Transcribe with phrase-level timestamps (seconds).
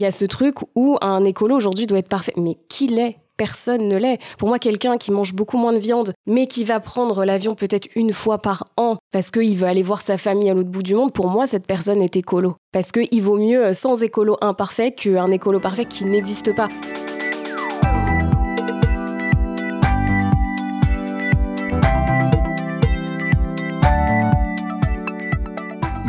[0.00, 2.32] Il y a ce truc où un écolo aujourd'hui doit être parfait.
[2.36, 4.18] Mais qui l'est Personne ne l'est.
[4.36, 7.88] Pour moi, quelqu'un qui mange beaucoup moins de viande, mais qui va prendre l'avion peut-être
[7.94, 10.96] une fois par an parce qu'il veut aller voir sa famille à l'autre bout du
[10.96, 12.56] monde, pour moi, cette personne est écolo.
[12.72, 16.68] Parce qu'il vaut mieux sans écolo imparfait qu'un écolo parfait qui n'existe pas.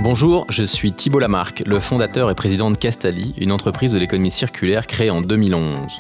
[0.02, 4.32] Bonjour, je suis Thibault Lamarck, le fondateur et président de Castali, une entreprise de l'économie
[4.32, 5.92] circulaire créée en 2011.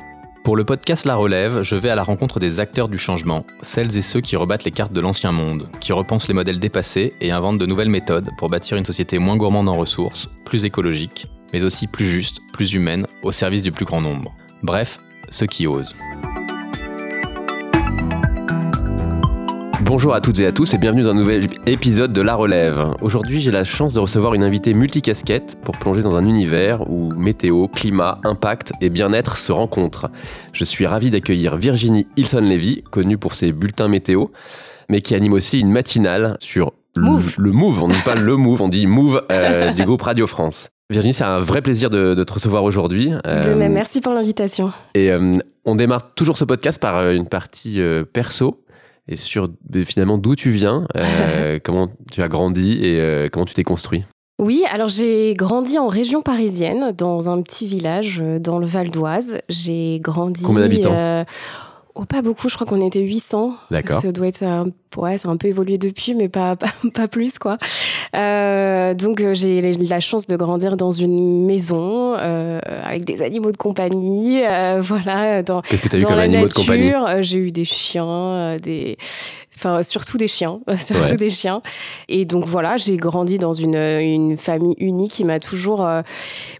[0.41, 3.97] Pour le podcast La Relève, je vais à la rencontre des acteurs du changement, celles
[3.97, 7.31] et ceux qui rebattent les cartes de l'ancien monde, qui repensent les modèles dépassés et
[7.31, 11.65] inventent de nouvelles méthodes pour bâtir une société moins gourmande en ressources, plus écologique, mais
[11.65, 14.33] aussi plus juste, plus humaine, au service du plus grand nombre.
[14.63, 15.93] Bref, ceux qui osent.
[19.81, 22.91] Bonjour à toutes et à tous et bienvenue dans un nouvel épisode de La Relève.
[23.01, 27.13] Aujourd'hui, j'ai la chance de recevoir une invitée multicasquette pour plonger dans un univers où
[27.15, 30.11] météo, climat, impact et bien-être se rencontrent.
[30.51, 34.25] Je suis ravi d'accueillir Virginie Hilson-Levy, connue pour ses bulletins météo,
[34.89, 37.35] mais qui anime aussi une matinale sur Move.
[37.37, 37.83] Le, Move.
[37.83, 40.67] On ne dit pas le Move, on dit Move euh, du groupe Radio France.
[40.89, 43.11] Virginie, c'est un vrai plaisir de, te recevoir aujourd'hui.
[43.23, 44.73] De même, merci pour l'invitation.
[44.93, 47.79] Et euh, on démarre toujours ce podcast par euh, une partie
[48.11, 48.59] perso
[49.09, 49.49] et sur
[49.85, 54.03] finalement d'où tu viens, euh, comment tu as grandi et euh, comment tu t'es construit?
[54.39, 58.89] Oui, alors j'ai grandi en région parisienne, dans un petit village euh, dans le Val
[58.89, 59.39] d'Oise.
[59.49, 60.43] J'ai grandi.
[60.43, 61.25] Combien d'habitants?
[61.95, 63.55] Oh, pas beaucoup, je crois qu'on était 800.
[63.71, 63.99] D'accord.
[63.99, 64.43] Ça doit être,
[64.95, 66.55] ouais, ça a un peu évolué depuis, mais pas,
[66.93, 67.57] pas, plus, quoi.
[68.15, 73.51] Euh, donc, euh, j'ai la chance de grandir dans une maison euh, avec des animaux
[73.51, 74.41] de compagnie.
[74.79, 75.41] voilà.
[75.43, 76.93] Dans, Qu'est-ce que as eu comme animaux de compagnie?
[77.21, 78.97] J'ai eu des chiens, des,
[79.59, 81.61] enfin surtout des chiens, surtout des chiens.
[82.07, 86.01] Et donc voilà, j'ai grandi dans une, une famille unie qui m'a toujours, euh,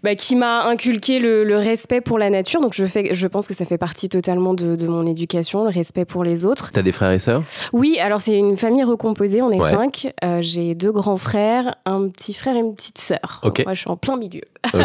[0.02, 2.60] bah, qui m'a inculqué le, le, respect pour la nature.
[2.60, 5.70] Donc je fais, je pense que ça fait partie totalement de, de mon éducation, le
[5.70, 6.70] respect pour les autres.
[6.72, 7.42] T'as des frères et sœurs?
[7.72, 10.12] Oui, alors c'est une famille recomposée, on est cinq.
[10.22, 13.40] Euh, j'ai deux grands frères, un petit frère et une petite sœur.
[13.42, 14.42] Moi, je suis en plein milieu.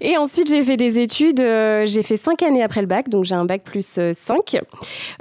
[0.00, 1.40] Et ensuite, j'ai fait des études.
[1.40, 4.58] Euh, j'ai fait cinq années après le bac, donc j'ai un bac plus 5.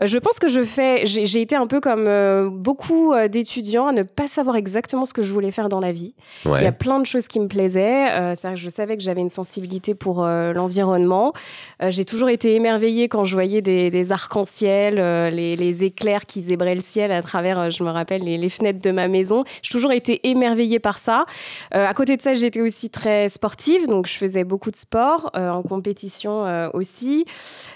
[0.01, 3.91] je pense que je fais, j'ai été un peu comme euh, beaucoup euh, d'étudiants à
[3.91, 6.13] ne pas savoir exactement ce que je voulais faire dans la vie.
[6.45, 8.09] Il y a plein de choses qui me plaisaient.
[8.11, 11.33] Euh, je savais que j'avais une sensibilité pour l'environnement.
[11.81, 14.95] J'ai toujours été émerveillée quand je voyais des, arcs-en-ciel,
[15.33, 19.07] les, éclairs qui zébraient le ciel à travers, je me rappelle, les, fenêtres de ma
[19.07, 19.43] maison.
[19.63, 21.25] J'ai toujours été émerveillée par ça.
[21.71, 25.63] à côté de ça, j'étais aussi très sportive, donc je faisais beaucoup de sport, en
[25.63, 27.25] compétition aussi.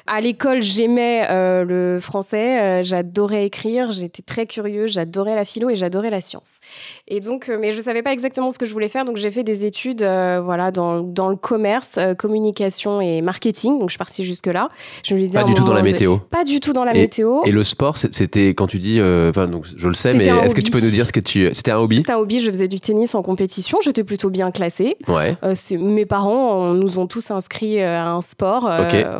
[0.06, 1.28] À l'école, j'aimais
[1.64, 6.60] le français, j'adorais écrire, j'étais très curieux, j'adorais la philo et j'adorais la science.
[7.08, 9.32] Et donc, euh, mais je savais pas exactement ce que je voulais faire, donc j'ai
[9.32, 13.80] fait des études, euh, voilà, dans, dans le commerce, euh, communication et marketing.
[13.80, 14.70] Donc je suis partie jusque là.
[15.04, 16.18] Je me disais pas du tout dans la météo.
[16.18, 17.42] Pas du tout dans la météo.
[17.46, 20.62] Et le sport, c'était quand tu dis, enfin donc je le sais, mais est-ce que
[20.62, 22.00] tu peux nous dire ce que tu, c'était un hobby?
[22.00, 22.40] C'était un hobby.
[22.40, 23.78] Je faisais du tennis en compétition.
[23.84, 24.98] J'étais plutôt bien classée.
[25.08, 25.36] Ouais.
[25.72, 28.70] mes parents nous ont tous inscrits à un sport.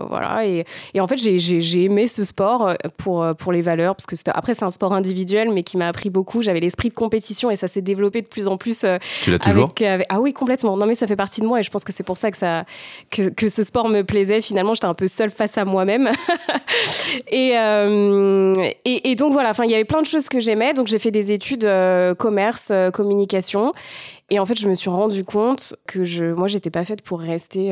[0.10, 0.46] voilà.
[0.46, 4.54] Et, et, en fait, j'ai aimé ce sport pour pour les valeurs parce que après
[4.54, 6.42] c'est un sport individuel, mais qui m'a appris beaucoup.
[6.42, 8.84] J'avais l'esprit de compétition et ça s'est développé de plus en plus.
[8.84, 9.74] Euh, tu l'as toujours
[10.10, 10.78] Ah oui, complètement.
[10.78, 12.38] Non, mais ça fait partie de moi et je pense que c'est pour ça que,
[12.38, 12.66] ça,
[13.12, 14.42] que, que, ce sport me plaisait.
[14.42, 16.10] Finalement, j'étais un peu seule face à moi-même.
[17.32, 18.54] et, euh,
[18.86, 20.74] et, et, donc voilà, enfin, il y avait plein de choses que j'aimais.
[20.74, 23.74] Donc j'ai fait des études euh, commerce, communication.
[24.30, 27.20] Et en fait, je me suis rendu compte que je, moi, j'étais pas faite pour
[27.20, 27.72] rester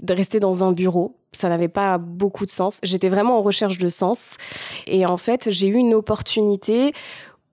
[0.00, 1.16] de rester dans un bureau.
[1.32, 2.80] Ça n'avait pas beaucoup de sens.
[2.82, 4.36] J'étais vraiment en recherche de sens.
[4.86, 6.92] Et en fait, j'ai eu une opportunité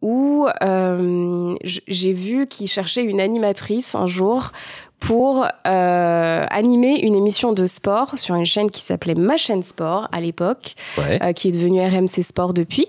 [0.03, 4.51] où euh, j'ai vu qu'il cherchait une animatrice un jour
[4.99, 10.09] pour euh, animer une émission de sport sur une chaîne qui s'appelait Ma chaîne sport
[10.11, 12.87] à l'époque, euh, qui est devenue RMC Sport depuis.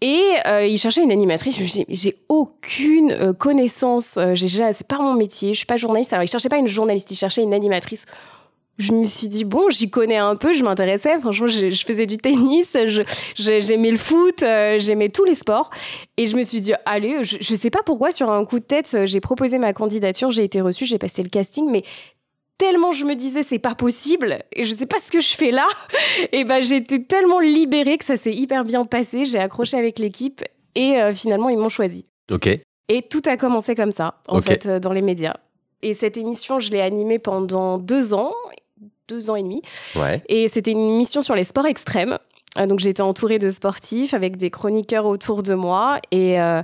[0.00, 0.20] Et
[0.64, 1.56] il cherchait une animatrice.
[1.58, 4.18] Je me suis dit, j'ai aucune connaissance.
[4.34, 5.52] j'ai c'est pas mon métier.
[5.52, 6.12] Je suis pas journaliste.
[6.12, 7.10] Alors, il cherchait pas une journaliste.
[7.12, 8.06] Il cherchait une animatrice
[8.82, 11.18] je me suis dit bon j'y connais un peu je m'intéressais.
[11.18, 12.76] Franchement je, faisais du tennis
[13.36, 15.70] j'aimais le foot euh, j'aimais tous les sports.
[16.16, 18.64] Et je me suis dit allez je, je sais pas pourquoi sur un coup de
[18.64, 21.82] tête j'ai proposé ma candidature j'ai été reçue j'ai passé le casting mais
[22.58, 25.50] tellement je me disais c'est pas possible et je sais pas ce que je fais
[25.50, 25.66] là.
[26.32, 30.42] Et ben j'étais tellement libérée que ça s'est hyper bien passé j'ai accroché avec l'équipe
[30.74, 32.06] et euh, finalement ils m'ont choisi.
[32.30, 32.48] Ok.
[32.88, 35.36] Et tout a commencé comme ça en fait euh, dans les médias.
[35.82, 38.32] Et cette émission, je l'ai animée pendant deux ans
[39.12, 39.62] deux ans et demi.
[40.28, 42.18] Et c'était une mission sur les sports extrêmes.
[42.58, 46.62] Euh, donc j'étais entourée de sportifs avec des chroniqueurs autour de moi et euh,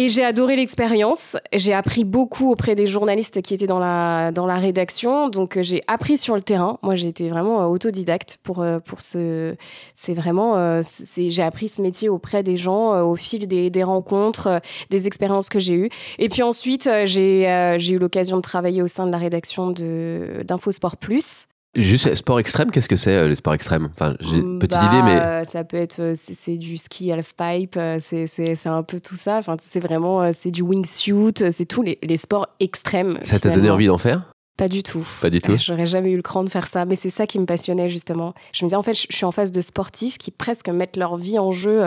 [0.00, 1.36] Et j'ai adoré l'expérience.
[1.52, 5.28] J'ai appris beaucoup auprès des journalistes qui étaient dans la, dans la rédaction.
[5.28, 6.78] Donc, euh, j'ai appris sur le terrain.
[6.82, 9.56] Moi, j'ai été vraiment autodidacte pour, pour ce.
[9.96, 10.80] C'est vraiment.
[11.16, 14.60] j'ai appris ce métier auprès des gens au fil des, des rencontres,
[14.90, 15.90] des expériences que j'ai eues.
[16.20, 17.42] Et puis ensuite, j'ai,
[17.90, 21.48] eu l'occasion de travailler au sein de la rédaction d'InfoSport Plus.
[21.74, 23.90] Juste sport extrême, qu'est-ce que c'est euh, les sports extrêmes?
[23.92, 27.34] Enfin, j'ai une petite bah, idée, mais ça peut être euh, c'est du ski half
[27.34, 29.36] pipe, euh, c'est c'est un peu tout ça.
[29.36, 33.18] Enfin, c'est vraiment c'est du wingsuit, c'est tous les, les, sports extrêmes.
[33.22, 34.32] Ça t'a donné envie d'en faire?
[34.56, 35.06] Pas du tout.
[35.20, 35.56] Pas du tout.
[35.56, 38.34] J'aurais jamais eu le cran de faire ça, mais c'est ça qui me passionnait justement.
[38.52, 41.16] Je me disais en fait, je, suis en face de sportifs qui presque mettent leur
[41.16, 41.78] vie en jeu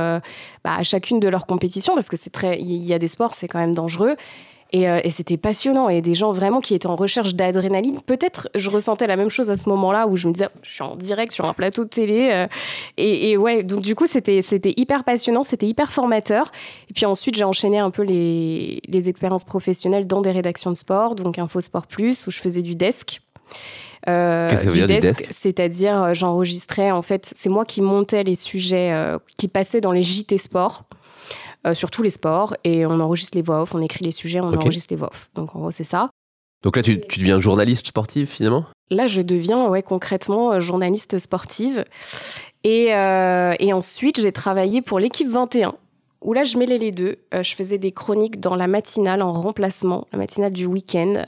[0.64, 3.34] bah, à chacune de leurs compétitions parce que c'est très, il y a des sports,
[3.34, 4.16] c'est quand même dangereux.
[4.74, 5.90] Euh, et, c'était passionnant.
[5.90, 8.00] Et des gens vraiment qui étaient en recherche d'adrénaline.
[8.02, 10.84] Peut-être je ressentais la même chose à ce moment-là où je me disais, je suis
[10.84, 12.30] en direct sur un plateau de télé.
[12.32, 12.48] Euh,
[12.98, 16.52] et, ouais, donc du coup, c'était, c'était hyper passionnant, c'était hyper formateur.
[16.90, 20.78] Et puis ensuite, j'ai enchaîné un peu les, les expériences professionnelles dans des rédactions de
[20.78, 23.22] sport, donc Info Sport Plus, où je faisais du desk.
[24.08, 28.92] Euh, du desk, c'est-à-dire euh, j'enregistrais en fait, c'est moi qui montais les sujets
[29.38, 30.86] qui passaient dans les JT Sport.
[31.68, 34.40] Euh, sur tous les sports et on enregistre les voix off, on écrit les sujets,
[34.40, 35.30] on enregistre les voix off.
[35.36, 36.10] Donc en gros, c'est ça.
[36.64, 38.66] Donc là, tu, deviens journaliste sportive finalement?
[38.90, 41.86] Là, je deviens ouais, concrètement euh, journaliste sportive.
[42.64, 45.76] Et, euh, et ensuite, j'ai travaillé pour l'équipe 21
[46.22, 47.18] où là, je mêlais les deux.
[47.34, 51.26] je faisais des chroniques dans la matinale en remplacement, la matinale du week-end.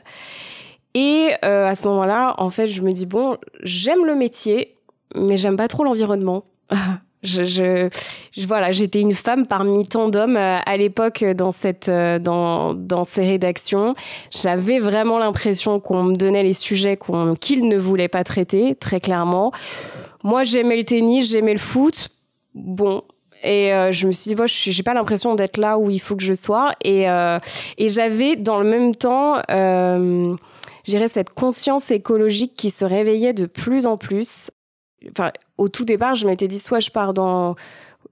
[0.94, 4.78] Et à ce moment-là, en fait, je me dis, bon, j'aime le métier,
[5.16, 6.46] mais j'aime pas trop l'environnement.
[7.24, 7.90] Je, je,
[8.46, 13.06] voilà, j'étais une femme parmi tant d'hommes euh, à l'époque dans cette, euh, dans, dans
[13.06, 13.96] ces rédactions.
[14.30, 19.00] J'avais vraiment l'impression qu'on me donnait les sujets qu'on, qu'ils ne voulaient pas traiter, très
[19.00, 19.54] clairement.
[20.26, 22.10] Moi, j'aimais le tennis, j'aimais le foot.
[22.56, 23.04] Bon,
[23.42, 26.00] et euh, je me suis dit, bon, je j'ai pas l'impression d'être là où il
[26.00, 26.72] faut que je sois.
[26.84, 27.06] Et,
[27.78, 30.36] et j'avais dans le même temps, euh,
[30.84, 34.52] j'irais cette conscience écologique qui se réveillait de plus en plus
[35.12, 37.56] enfin, au tout départ, je m'étais dit soit je pars dans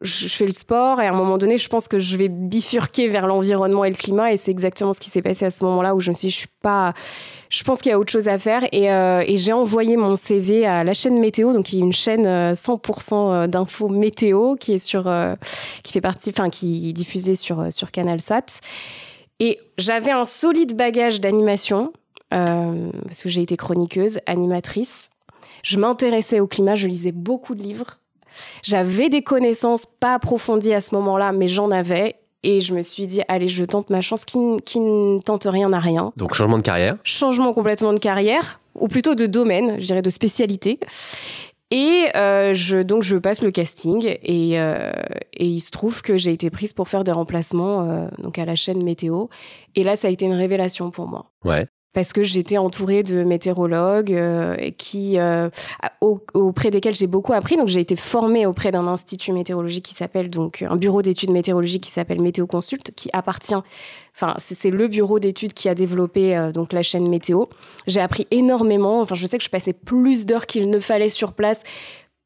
[0.01, 3.07] je fais le sport et à un moment donné, je pense que je vais bifurquer
[3.07, 5.93] vers l'environnement et le climat et c'est exactement ce qui s'est passé à ce moment-là
[5.93, 6.93] où je me suis dit, je suis pas,
[7.49, 10.65] je pense qu'il y a autre chose à faire et, euh, j'ai envoyé mon CV
[10.65, 14.79] à la chaîne météo, donc qui est une chaîne 100% euh, d'infos météo qui est
[14.79, 15.35] sur, euh,
[15.83, 18.59] qui fait partie, enfin qui est diffusée sur sur CanalSat
[19.39, 21.93] et j'avais un solide bagage d'animation
[22.29, 25.09] parce que j'ai été chroniqueuse, animatrice
[25.63, 27.97] je m'intéressais au climat, je lisais beaucoup de livres.
[28.63, 32.15] J'avais des connaissances pas approfondies à ce moment-là, mais j'en avais.
[32.43, 35.79] Et je me suis dit, allez, je tente ma chance, qui, ne tente rien à
[35.79, 36.11] rien.
[36.17, 40.09] Donc changement de carrière Changement complètement de carrière, ou plutôt de domaine, je dirais de
[40.09, 40.79] spécialité.
[41.69, 44.91] Et euh, je, donc je passe le casting et, euh,
[45.33, 48.45] et il se trouve que j'ai été prise pour faire des remplacements euh, donc à
[48.45, 49.27] la chaîne météo.
[49.75, 51.31] Et là, ça a été une révélation pour moi.
[51.45, 55.49] Ouais parce que j'étais entourée de météorologues euh, qui euh,
[56.33, 57.57] auprès desquels j'ai beaucoup appris.
[57.57, 61.83] Donc j'ai été formée auprès d'un institut météorologique qui s'appelle donc un bureau d'études météorologiques
[61.83, 63.55] qui s'appelle Météo Consult, qui appartient.
[64.15, 67.45] Enfin, c'est le bureau d'études qui a développé euh, donc la chaîne météo.
[67.88, 69.01] J'ai appris énormément.
[69.01, 71.61] Enfin, je sais que je passais plus d'heures qu'il ne fallait sur place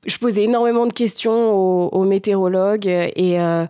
[0.06, 3.66] je posais énormément de questions aux, météorologues et, euh,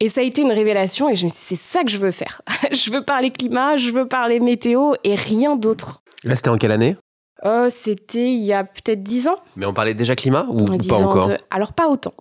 [0.00, 1.98] et ça a été une révélation et je me suis dit, c'est ça que je
[1.98, 2.42] veux faire.
[2.72, 6.02] je veux parler climat, je veux parler météo et rien d'autre.
[6.24, 6.96] Là, c'était en quelle année?
[7.44, 9.36] Euh, C'était il y a peut-être dix ans.
[9.56, 11.30] Mais on parlait déjà climat ou, pas encore?
[11.50, 12.14] Alors, pas autant.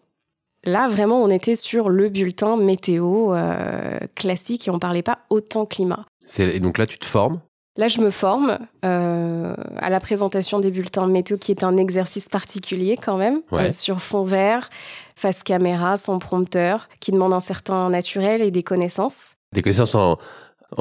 [0.65, 5.65] Là, vraiment, on était sur le bulletin météo euh, classique et on parlait pas autant
[5.65, 6.05] climat.
[6.39, 7.39] Et donc là, tu te formes?
[7.77, 12.29] Là, je me forme euh, à la présentation des bulletins météo, qui est un exercice
[12.29, 14.69] particulier quand même, euh, sur fond vert,
[15.17, 19.35] face caméra, sans prompteur, qui demande un certain naturel et des connaissances.
[19.51, 20.17] Des connaissances en,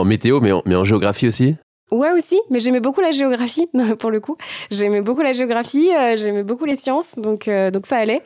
[0.04, 1.56] météo, mais en, mais en géographie aussi?
[1.90, 4.36] Ouais aussi, mais j'aimais beaucoup la géographie pour le coup.
[4.70, 8.22] J'aimais beaucoup la géographie, euh, j'aimais beaucoup les sciences, donc donc ça allait.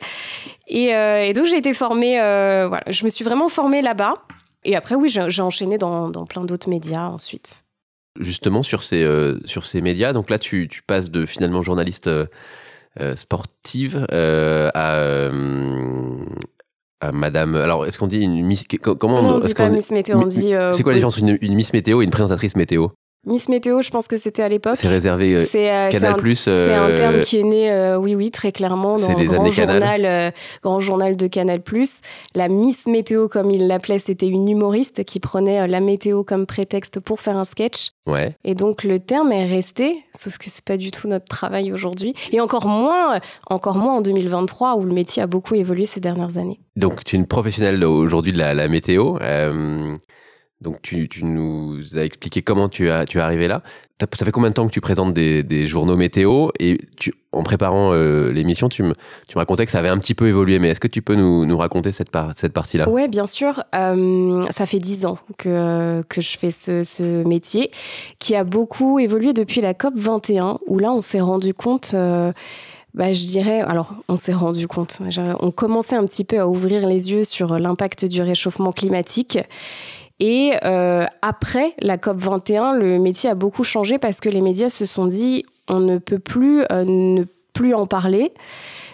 [0.67, 4.13] Et, donc j'ai été formée, voilà, je me suis vraiment formée là-bas.
[4.63, 7.63] Et après oui, j'ai enchaîné dans, dans plein d'autres médias ensuite
[8.19, 10.13] justement sur ces, euh, sur ces médias.
[10.13, 12.25] Donc là, tu, tu passes de finalement journaliste euh,
[12.99, 15.31] euh, sportive à,
[17.01, 17.55] à Madame.
[17.55, 20.53] Alors, est-ce qu'on dit une Miss Comment on, dit pas Miss Météo, on dit.
[20.71, 22.89] c'est quoi la différence entre une, une Miss Météo et une présentatrice météo?
[23.25, 24.77] Miss Météo, je pense que c'était à l'époque.
[24.77, 26.35] C'est réservé euh, euh Canal Plus.
[26.37, 30.05] C'est un, terme qui est né, euh, oui, oui, très clairement dans le grand journal,
[30.05, 30.31] euh,
[30.63, 31.99] grand journal de Canal Plus.
[32.33, 37.01] La Miss Météo, comme il l'appelait, c'était une humoriste qui prenait la météo comme prétexte
[37.01, 37.89] pour faire un sketch.
[38.07, 38.37] Ouais.
[38.45, 42.13] Et donc le terme est resté, sauf que c'est pas du tout notre travail aujourd'hui,
[42.31, 46.37] et encore moins, encore moins en 2023 où le métier a beaucoup évolué ces dernières
[46.37, 46.61] années.
[46.77, 49.17] Donc tu es une professionnelle aujourd'hui de la, la météo.
[50.61, 53.63] Donc tu, nous as expliqué comment tu, as, tu es arrivé là.
[54.13, 56.49] Ça fait combien de temps que tu présentes des, journaux météo?
[56.59, 58.93] Et tu, en préparant euh, l'émission, tu me,
[59.27, 60.59] tu me racontais que ça avait un petit peu évolué.
[60.59, 62.89] Mais est-ce que tu peux nous, nous raconter cette, cette partie-là?
[62.89, 63.63] Oui, bien sûr.
[63.73, 67.71] Euh, ça fait dix ans que, que je fais ce, ce, métier,
[68.19, 71.91] qui a beaucoup évolué depuis la COP 21, où là, on s'est rendu compte...
[71.93, 72.33] Euh,
[72.95, 74.99] bah, je dirais, alors on s'est rendu compte,
[75.39, 79.37] on commençait un petit peu à ouvrir les yeux sur l'impact du réchauffement climatique
[80.19, 84.69] et euh, après la COP 21, le métier a beaucoup changé parce que les médias
[84.69, 87.23] se sont dit on ne peut plus euh, ne
[87.53, 88.33] plus en parler.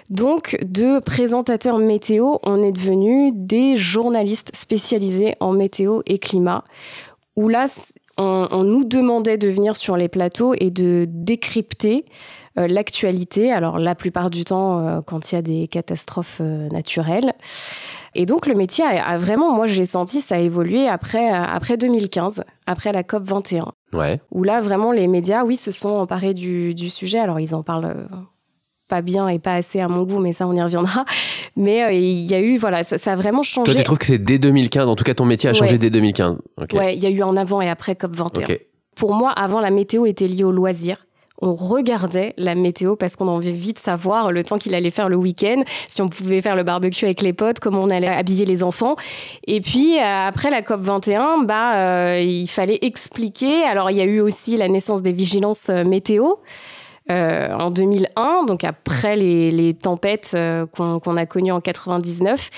[0.09, 6.63] Donc, de présentateurs météo, on est devenu des journalistes spécialisés en météo et climat,
[7.35, 7.65] où là,
[8.17, 12.05] on, nous demandait de venir sur les plateaux et de décrypter
[12.55, 13.51] l'actualité.
[13.51, 17.33] Alors, la plupart du temps, euh, quand il y a des catastrophes euh, naturelles.
[18.17, 22.45] Et donc le métier a, vraiment, moi j'ai senti ça a évolué après après 2015,
[22.65, 23.73] après la COP 21.
[23.91, 24.21] Ouais.
[24.31, 27.19] Où là vraiment les médias, oui, se sont emparés du, du sujet.
[27.19, 28.07] Alors ils en parlent
[28.87, 31.03] pas bien et pas assez à mon goût, mais ça on y reviendra.
[31.57, 33.73] Mais il y a eu, voilà, ça, a vraiment changé.
[33.73, 35.89] Toi tu trouves que c'est dès 2015, en tout cas ton métier a changé dès
[35.89, 36.37] 2015
[36.73, 38.47] Ouais, il y a eu un avant et après COP 21.
[38.95, 41.04] Pour moi, avant la météo était liée au loisir
[41.41, 45.17] on regardait la météo parce qu'on avait vite savoir le temps qu'il allait faire le
[45.17, 48.63] week-end, si on pouvait faire le barbecue avec les potes, comment on allait habiller les
[48.63, 48.95] enfants.
[49.45, 53.63] Et puis euh, après la COP 21, bah euh, il fallait expliquer.
[53.63, 56.35] Alors il y a eu aussi la naissance des vigilances euh, météo.
[57.09, 60.35] en 2001, donc après les, tempêtes
[60.71, 62.49] qu'on a connues en 99.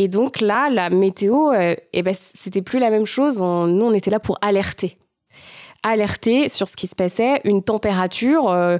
[0.00, 1.52] Et donc là, la météo,
[1.92, 3.40] eh ben, c'était plus la même chose.
[3.40, 4.98] nous, on était là pour alerter
[5.88, 8.78] alerter sur ce qui se passait, une température.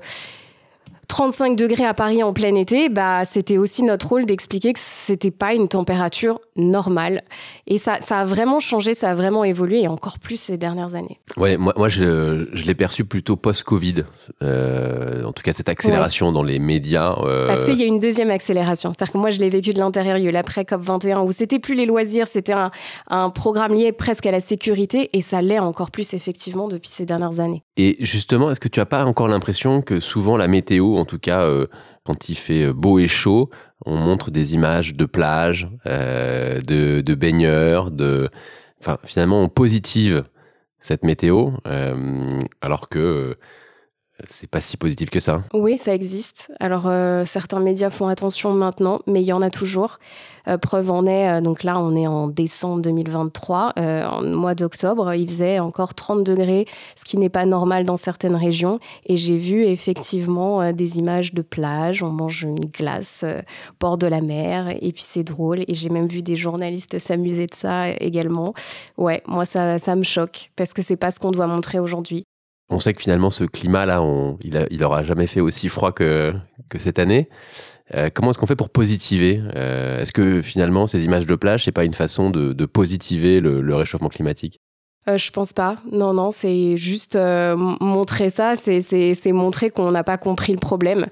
[1.09, 4.79] 35 euh, degrés à Paris en plein été, bah, c'était aussi notre rôle d'expliquer que
[4.81, 7.23] c'était pas une température normale.
[7.67, 10.95] Et ça, ça a vraiment changé, ça a vraiment évolué, et encore plus ces dernières
[10.95, 11.19] années.
[11.37, 14.05] Ouais, moi, moi je, je l'ai perçu plutôt post-Covid.
[14.43, 17.17] Euh, en tout cas, cette accélération dans les médias.
[17.23, 17.47] Euh...
[17.47, 18.93] Parce qu'il y a une deuxième accélération.
[18.93, 20.17] C'est-à-dire que moi, je l'ai vécu de l'intérieur.
[20.19, 22.71] Il y a eu l'après COP21 où c'était plus les loisirs, c'était un,
[23.09, 27.07] un programme lié presque à la sécurité, et ça l'est encore plus effectivement depuis ces
[27.07, 27.63] dernières années.
[27.79, 31.21] Et justement, est-ce que tu as pas encore l'impression que souvent la météo, en tout
[31.21, 31.69] cas, euh,
[32.05, 33.51] quand il fait beau et chaud,
[33.87, 38.29] on montre des images de plages, euh, de, baigneurs, de,
[38.81, 40.25] enfin finalement on positive
[40.81, 43.37] cette météo, euh, alors que
[44.29, 45.43] c'est pas si positif que ça.
[45.55, 46.51] Oui, ça existe.
[46.59, 49.99] Alors euh, certains médias font attention maintenant, mais il y en a toujours.
[50.49, 55.15] Euh, preuve en est, euh, donc là on est en décembre 2023, en mois d'octobre,
[55.15, 58.79] il faisait encore 30 degrés, ce qui n'est pas normal dans certaines régions.
[59.07, 64.07] Et j'ai vu effectivement des images de plage, on mange une glace au bord de
[64.07, 65.65] la mer, et puis c'est drôle.
[65.69, 68.55] Et j'ai même vu des journalistes s'amuser de ça également.
[68.97, 72.28] Ouais, moi ça, ça me choque, parce que c'est pas ce qu'on doit montrer aujourd'hui.
[72.71, 74.03] On sait que finalement, ce climat-là,
[74.43, 76.35] il, il aura jamais fait aussi froid que,
[76.79, 77.29] cette année.
[77.95, 81.65] Euh, comment est-ce qu'on fait pour positiver euh, Est-ce que finalement, ces images de plage,
[81.65, 84.61] c'est pas une façon de, positiver le, le réchauffement climatique?
[85.09, 85.77] Euh, je pense pas.
[85.91, 91.07] Non, non, c'est juste euh, montrer ça, c'est montrer qu'on n'a pas compris le problème.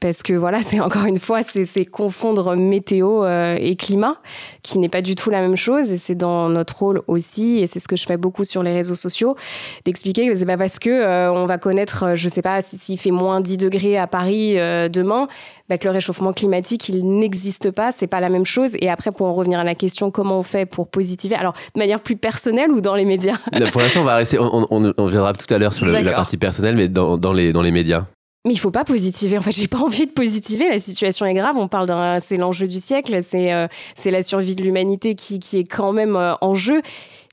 [0.00, 4.16] Parce que voilà, c'est encore une fois, c'est confondre météo euh, et climat,
[4.62, 5.90] qui n'est pas du tout la même chose.
[5.90, 8.72] Et c'est dans notre rôle aussi, et c'est ce que je fais beaucoup sur les
[8.72, 9.36] réseaux sociaux,
[9.84, 13.40] d'expliquer que c'est pas parce que on va connaître, je sais pas, s'il fait moins
[13.40, 15.28] 10 degrés à Paris demain,
[15.68, 18.76] bah, que le réchauffement climatique, il n'existe pas, c'est pas la même chose.
[18.80, 21.78] Et après, pour en revenir à la question, comment on fait pour positiver Alors, de
[21.78, 23.38] manière plus personnelle ou dans les médias?
[23.72, 24.38] Pour l'instant, on va rester.
[24.38, 27.62] On, on, viendra tout à l'heure sur la partie personnelle, mais dans, dans, les, dans
[27.62, 28.04] les médias.
[28.46, 29.36] Mais il faut pas positiver.
[29.36, 30.68] En fait, j'ai pas envie de positiver.
[30.68, 31.56] La situation est grave.
[31.58, 33.20] On parle d'un, c'est l'enjeu du siècle.
[33.22, 36.80] C'est, euh, c'est la survie de l'humanité qui, qui est quand même euh, en jeu.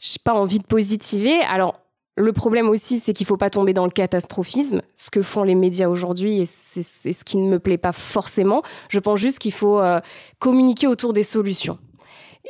[0.01, 1.39] J'ai pas envie de positiver.
[1.43, 1.79] Alors,
[2.15, 5.55] le problème aussi, c'est qu'il faut pas tomber dans le catastrophisme, ce que font les
[5.55, 8.61] médias aujourd'hui, et c'est, ce qui ne me plaît pas forcément.
[8.89, 9.99] Je pense juste qu'il faut euh,
[10.39, 11.79] communiquer autour des solutions.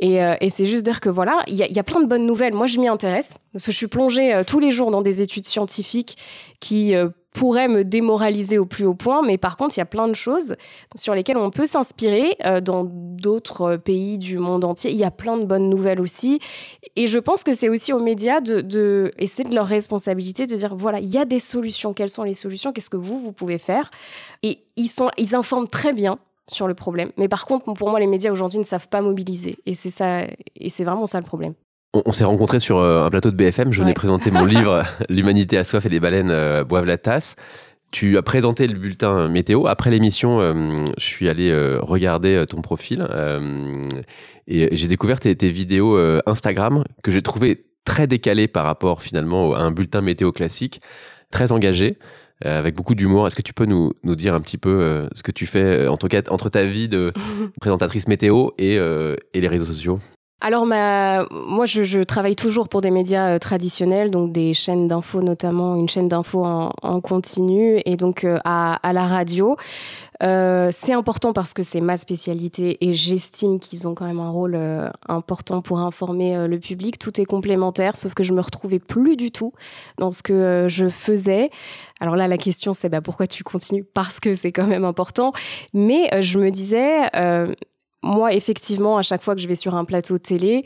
[0.01, 2.07] Et, euh, et c'est juste dire que voilà, il y a, y a, plein de
[2.07, 2.53] bonnes nouvelles.
[2.53, 5.21] Moi, je m'y intéresse parce que je suis plongée euh, tous les jours dans des
[5.21, 6.17] études scientifiques
[6.59, 6.93] qui
[7.33, 10.07] euh, pourraient me démoraliser au plus haut point, mais par contre, il y a plein
[10.07, 10.55] de choses
[10.95, 14.91] sur lesquelles on peut s'inspirer dans d'autres pays du monde entier.
[14.91, 16.39] Il y a plein de bonnes nouvelles aussi.
[16.95, 20.45] Et je pense que c'est aussi aux médias de, de et c'est de leur responsabilité
[20.47, 21.93] de dire voilà, il y a des solutions.
[21.93, 22.71] Quelles sont les solutions?
[22.71, 23.89] Qu'est-ce que vous, vous pouvez faire?
[24.43, 27.11] Et ils, sont, ils informent très bien sur le problème.
[27.17, 29.57] Mais par contre, pour moi, les médias aujourd'hui ne savent pas mobiliser.
[29.65, 30.21] Et c'est ça,
[30.55, 31.53] et c'est vraiment ça le problème.
[31.95, 33.71] On, s'est rencontrés sur euh, un plateau de BFM.
[33.71, 37.35] Je venais présenter mon livre L'humanité a soif et les baleines euh, boivent la tasse.
[37.91, 39.67] Tu as présenté le bulletin météo.
[39.67, 40.53] Après l'émission, euh,
[40.97, 43.07] je suis allé regarder ton profil
[44.47, 45.95] et j'ai découvert tes, tes vidéos
[46.25, 50.81] Instagram que j'ai trouvé très décalé par rapport finalement à un bulletin météo classique,
[51.29, 51.99] très engagé.
[52.43, 53.27] Avec beaucoup d'humour.
[53.27, 55.95] Est-ce que tu peux nous, nous, dire un petit peu ce que tu fais en
[55.95, 57.13] tout cas, entre ta vie de
[57.61, 59.99] présentatrice météo et, et les réseaux sociaux?
[60.45, 61.25] Alors, ma...
[61.31, 65.87] moi, je, travaille toujours pour des médias euh, traditionnels, donc des chaînes d'infos, notamment une
[65.87, 69.55] chaîne d'infos en, en, continu, et donc euh, à, à, la radio.
[70.21, 74.29] Euh, c'est important parce que c'est ma spécialité et j'estime qu'ils ont quand même un
[74.29, 76.99] rôle euh, important pour informer le public.
[76.99, 79.53] Tout est complémentaire, sauf que je me retrouvais plus du tout
[79.97, 81.51] dans ce que je faisais.
[82.01, 83.85] Alors là, la question, c'est bah, pourquoi tu continues?
[83.85, 85.31] Parce que c'est quand même important.
[85.73, 87.09] Mais je me disais,
[88.03, 90.65] moi, effectivement, à chaque fois que je vais sur un plateau télé,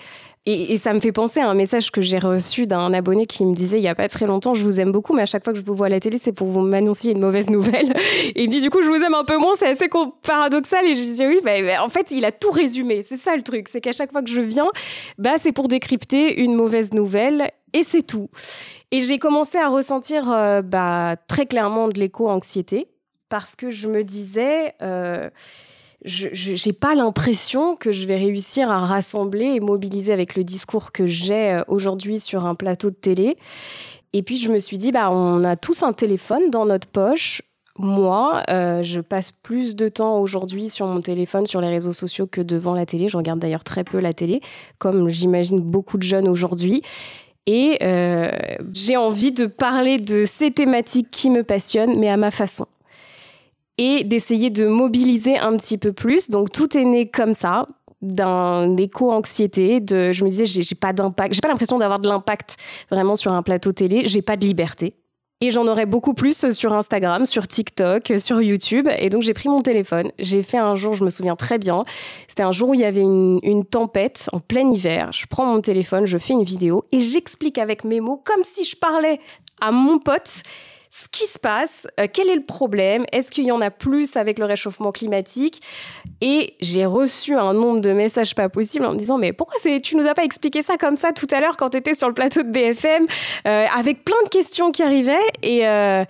[0.49, 3.53] et, ça me fait penser à un message que j'ai reçu d'un abonné qui me
[3.53, 5.51] disait il y a pas très longtemps, je vous aime beaucoup, mais à chaque fois
[5.51, 7.93] que je vous vois à la télé, c'est pour vous m'annoncer une mauvaise nouvelle.
[8.35, 9.89] Et il me dit du coup, je vous aime un peu moins, c'est assez
[10.25, 10.85] paradoxal.
[10.85, 13.01] Et je disais oui, bah, bah, en fait, il a tout résumé.
[13.01, 14.69] C'est ça le truc, c'est qu'à chaque fois que je viens,
[15.17, 18.29] bah, c'est pour décrypter une mauvaise nouvelle et c'est tout.
[18.91, 22.87] Et j'ai commencé à ressentir euh, bah, très clairement de l'éco-anxiété
[23.27, 24.75] parce que je me disais.
[24.81, 25.29] Euh,
[26.05, 30.91] je n'ai pas l'impression que je vais réussir à rassembler et mobiliser avec le discours
[30.91, 33.37] que j'ai euh, aujourd'hui sur un plateau de télé.
[34.13, 37.41] Et puis je me suis dit, bah, on a tous un téléphone dans notre poche.
[37.79, 42.25] Moi, euh, je passe plus de temps aujourd'hui sur mon téléphone, sur les réseaux sociaux
[42.25, 43.07] que devant la télé.
[43.07, 44.41] Je regarde d'ailleurs très peu la télé,
[44.79, 46.81] comme j'imagine beaucoup de jeunes aujourd'hui.
[47.45, 48.31] Et euh,
[48.73, 52.67] j'ai envie de parler de ces thématiques qui me passionnent, mais à ma façon
[53.77, 56.29] et d'essayer de mobiliser un petit peu plus.
[56.29, 57.67] Donc tout est né comme ça
[58.01, 62.57] d'un éco-anxiété de je me disais j'ai pas d'impact j'ai pas l'impression d'avoir de l'impact
[62.91, 64.93] vraiment sur un plateau télé j'ai pas de liberté
[65.39, 68.89] et j'en aurais beaucoup plus sur Instagram, sur TikTok, sur YouTube.
[68.97, 70.11] Et donc j'ai pris mon téléphone.
[70.17, 71.85] J'ai fait un jour, je me souviens très bien.
[72.27, 75.11] C'était un jour où il y avait une, une, tempête en plein hiver.
[75.11, 78.63] Je prends mon téléphone, je fais une vidéo et j'explique avec mes mots, comme si
[78.63, 79.19] je parlais
[79.61, 80.41] à mon pote
[80.97, 84.15] ce qui se passe, euh, quel est le problème, est-ce qu'il y en a plus
[84.15, 85.61] avec le réchauffement climatique?
[86.21, 89.95] Et j'ai reçu un nombre de messages pas possibles en me disant mais pourquoi tu
[89.95, 92.15] nous as pas expliqué ça comme ça tout à l'heure quand tu étais sur le
[92.15, 93.05] plateau de BFM
[93.47, 96.03] euh, avec plein de questions qui arrivaient et euh,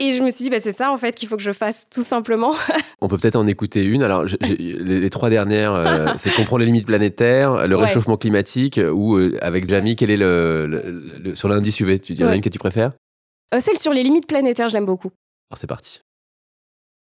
[0.00, 1.88] et je me suis dit, bah, c'est ça en fait qu'il faut que je fasse
[1.90, 2.54] tout simplement.
[3.00, 4.04] On peut peut-être en écouter une.
[4.04, 9.96] Alors, les, trois dernières, c'est comprendre les limites planétaires, le réchauffement climatique ou avec Jamie,
[9.96, 12.92] quel est le, sur l'indice UV Tu dirais une que tu préfères?
[13.54, 15.10] Euh, celle sur les limites planétaires, je l'aime beaucoup.
[15.50, 16.00] Alors c'est parti.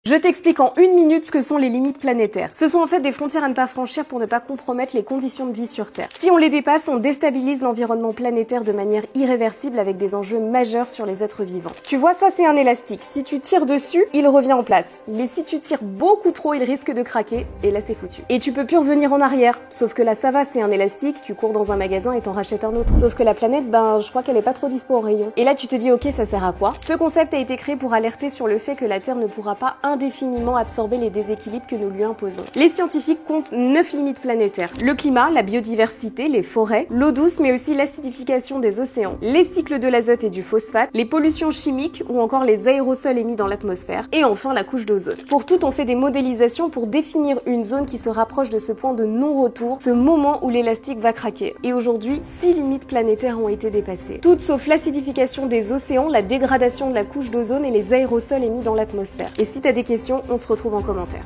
[0.09, 2.49] Je t'explique en une minute ce que sont les limites planétaires.
[2.55, 5.03] Ce sont en fait des frontières à ne pas franchir pour ne pas compromettre les
[5.03, 6.07] conditions de vie sur Terre.
[6.17, 10.89] Si on les dépasse, on déstabilise l'environnement planétaire de manière irréversible avec des enjeux majeurs
[10.89, 11.69] sur les êtres vivants.
[11.85, 13.01] Tu vois, ça c'est un élastique.
[13.03, 14.87] Si tu tires dessus, il revient en place.
[15.07, 18.23] Mais si tu tires beaucoup trop, il risque de craquer et là c'est foutu.
[18.29, 19.59] Et tu peux plus revenir en arrière.
[19.69, 22.31] Sauf que là ça va, c'est un élastique, tu cours dans un magasin et t'en
[22.31, 22.95] rachètes un autre.
[22.95, 25.33] Sauf que la planète, ben je crois qu'elle est pas trop dispo en rayon.
[25.37, 26.73] Et là tu te dis ok, ça sert à quoi?
[26.81, 29.53] Ce concept a été créé pour alerter sur le fait que la Terre ne pourra
[29.53, 32.43] pas indéfiniment absorber les déséquilibres que nous lui imposons.
[32.55, 34.71] Les scientifiques comptent 9 limites planétaires.
[34.83, 39.79] Le climat, la biodiversité, les forêts, l'eau douce, mais aussi l'acidification des océans, les cycles
[39.79, 44.07] de l'azote et du phosphate, les pollutions chimiques ou encore les aérosols émis dans l'atmosphère,
[44.11, 45.17] et enfin la couche d'ozone.
[45.29, 48.71] Pour tout, on fait des modélisations pour définir une zone qui se rapproche de ce
[48.71, 51.55] point de non-retour, ce moment où l'élastique va craquer.
[51.63, 54.19] Et aujourd'hui, 6 limites planétaires ont été dépassées.
[54.21, 58.61] Toutes sauf l'acidification des océans, la dégradation de la couche d'ozone et les aérosols émis
[58.61, 59.29] dans l'atmosphère.
[59.37, 61.25] Et si t'as questions, on se retrouve en commentaire.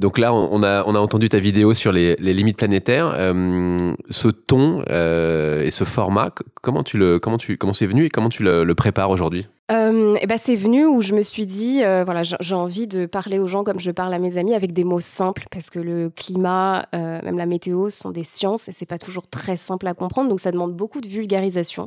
[0.00, 3.12] Donc là, on a, on a entendu ta vidéo sur les, limites planétaires.
[3.14, 8.06] Euh, ce ton euh, et ce format, comment tu le, comment tu, comment c'est venu
[8.06, 9.46] et comment tu le, prépares aujourd'hui?
[9.70, 12.86] Euh, et eh ben c'est venu où je me suis dit euh, voilà j'ai envie
[12.86, 15.70] de parler aux gens comme je parle à mes amis avec des mots simples parce
[15.70, 19.86] que le climat même la météo sont des sciences et c'est pas toujours très simple
[19.86, 20.28] à comprendre.
[20.28, 21.84] Donc ça demande beaucoup de vulgarisation.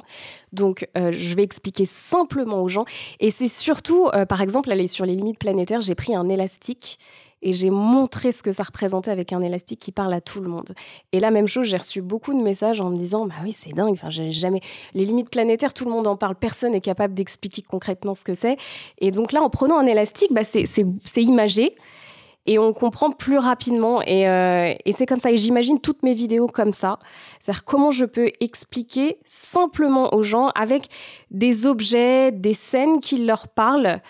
[0.51, 2.85] Donc je vais expliquer simplement aux gens.
[3.19, 6.99] Et c'est surtout par exemple aller sur les limites planétaires j'ai pris un élastique
[7.43, 10.49] et j'ai montré ce que ça représentait avec un élastique qui parle à tout le
[10.49, 10.73] monde.
[11.11, 13.71] Et la même chose, j'ai reçu beaucoup de messages en me disant bah oui, c'est
[13.71, 14.61] dingue, enfin j'ai jamais
[14.93, 18.33] les limites planétaires, tout le monde en parle, personne n'est capable d'expliquer concrètement ce que
[18.33, 18.57] c'est.
[18.97, 20.63] Et donc là en prenant un élastique, bah c'est
[21.17, 21.75] imagé
[22.45, 24.01] et on comprend plus rapidement.
[24.01, 25.31] Et, euh, et c'est comme ça.
[25.31, 26.99] Et j'imagine toutes mes vidéos comme ça.
[27.39, 30.87] C'est-à-dire comment je peux expliquer simplement aux gens avec
[31.31, 34.01] des objets, des scènes qui leur parlent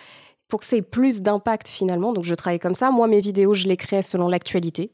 [0.54, 2.14] pour que ça ait plus d'impact finalement.
[2.14, 2.92] Donc je travaille comme ça.
[2.92, 4.92] Moi, mes vidéos, je les crée selon l'actualité.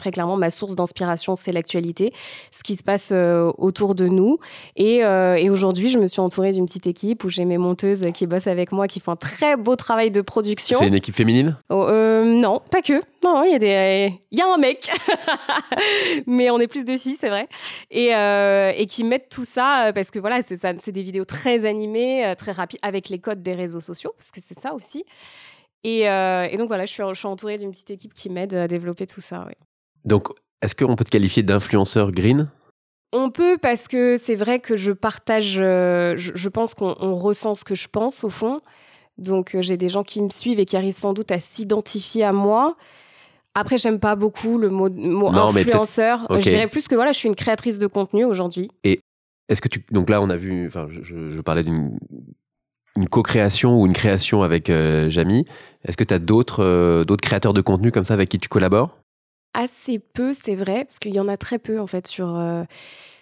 [0.00, 2.14] Très clairement, ma source d'inspiration, c'est l'actualité,
[2.50, 4.38] ce qui se passe euh, autour de nous.
[4.74, 8.06] Et, euh, et aujourd'hui, je me suis entourée d'une petite équipe où j'ai mes monteuses
[8.14, 10.78] qui bossent avec moi, qui font un très beau travail de production.
[10.80, 11.58] C'est une équipe féminine?
[11.68, 13.02] Oh, euh, non, pas que.
[13.22, 14.90] Non, il y a des, il y a un mec,
[16.26, 17.46] mais on est plus de filles, c'est vrai,
[17.90, 18.12] et,
[18.80, 22.32] et qui mettent tout ça parce que voilà, c'est ça, c'est des vidéos très animées,
[22.38, 25.04] très rapides, avec les codes des réseaux sociaux, parce que c'est ça aussi.
[25.84, 28.66] Et, et, donc voilà, je suis, je suis entourée d'une petite équipe qui m'aide à
[28.66, 29.46] développer tout ça.
[30.04, 30.28] Donc,
[30.62, 32.48] est-ce qu'on peut te qualifier d'influenceur green?
[33.12, 37.64] On peut parce que c'est vrai que je partage, je, je, pense qu'on ressent ce
[37.64, 38.60] que je pense au fond.
[39.18, 42.24] Donc euh, j'ai des gens qui me suivent et qui arrivent sans doute à s'identifier
[42.24, 42.76] à moi.
[43.54, 44.86] Après, j'aime pas beaucoup le mot,
[45.28, 46.26] influenceur.
[46.30, 48.68] Je dirais plus que voilà, je suis une créatrice de contenu aujourd'hui.
[48.84, 49.00] Et
[49.48, 51.98] est-ce que tu donc là on a vu, enfin je, parlais d'une
[52.96, 55.44] une co-création ou une création avec euh, Jamie.
[55.84, 58.48] Est-ce que tu as d'autres euh, d'autres créateurs de contenu comme ça avec qui tu
[58.48, 58.99] collabores?
[59.54, 62.40] Assez peu, c'est vrai, parce qu'il y en a très peu en fait sur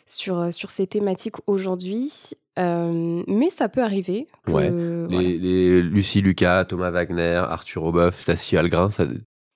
[0.07, 2.35] sur sur ces thématiques aujourd'hui.
[2.59, 4.27] Euh, mais ça peut arriver.
[4.49, 4.71] ouais.
[5.09, 9.05] les, Lucie Lucas, Thomas Wagner, Arthur Aubeuf, Stacy Algrin, ça...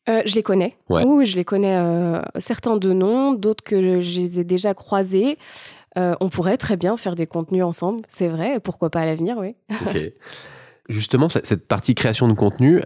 [0.09, 0.77] Euh, je les connais.
[0.89, 1.77] Oui, je les connais.
[1.77, 5.39] Euh, certains de nom, d'autres que je les ai déjà croisés.
[5.97, 8.61] on pourrait très bien faire des contenus ensemble, c'est vrai.
[8.61, 9.55] Pourquoi pas à l'avenir, oui.
[9.87, 9.99] Ok.
[10.89, 12.83] Justement, cette partie création de contenu,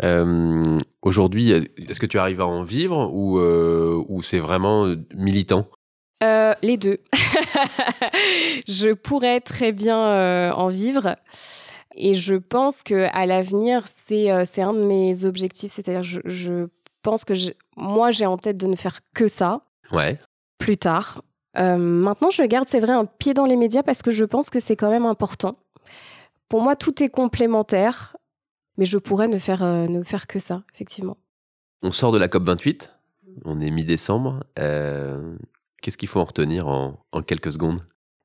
[1.03, 5.67] aujourd'hui, est-ce que tu arrives à en vivre ou, ou c'est vraiment militant?
[6.23, 6.99] Euh, les deux.
[8.69, 11.17] je pourrais très bien euh, en vivre.
[11.95, 15.73] Et je pense que à l'avenir, c'est euh, un de mes objectifs.
[15.73, 16.69] C'est-à-dire, je, je,
[17.03, 17.35] pense que
[17.77, 19.61] moi, j'ai en tête de ne faire que ça.
[19.93, 20.19] Ouais.
[20.59, 21.23] Plus tard.
[21.55, 24.59] maintenant, je garde, c'est vrai, un pied dans les médias parce que je pense que
[24.59, 25.57] c'est quand même important.
[26.49, 28.17] Pour moi, tout est complémentaire,
[28.77, 31.17] mais je pourrais ne faire, ne faire que ça, effectivement.
[31.83, 32.93] On sort de la COP 28.
[33.45, 34.45] On est mi-décembre.
[35.87, 37.81] Qu'est-ce qu'il faut en retenir en, quelques secondes?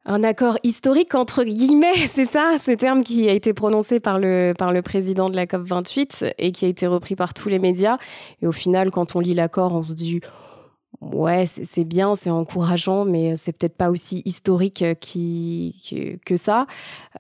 [0.05, 4.53] Un accord historique entre guillemets, c'est ça, ce terme qui a été prononcé par le,
[4.57, 7.59] par le président de la COP 28 et qui a été repris par tous les
[7.59, 7.97] médias.
[8.41, 10.21] Et au final, quand on lit l'accord, on se dit
[10.99, 16.67] ouais, c'est bien, c'est encourageant, mais c'est peut-être pas aussi historique qui, que, ça.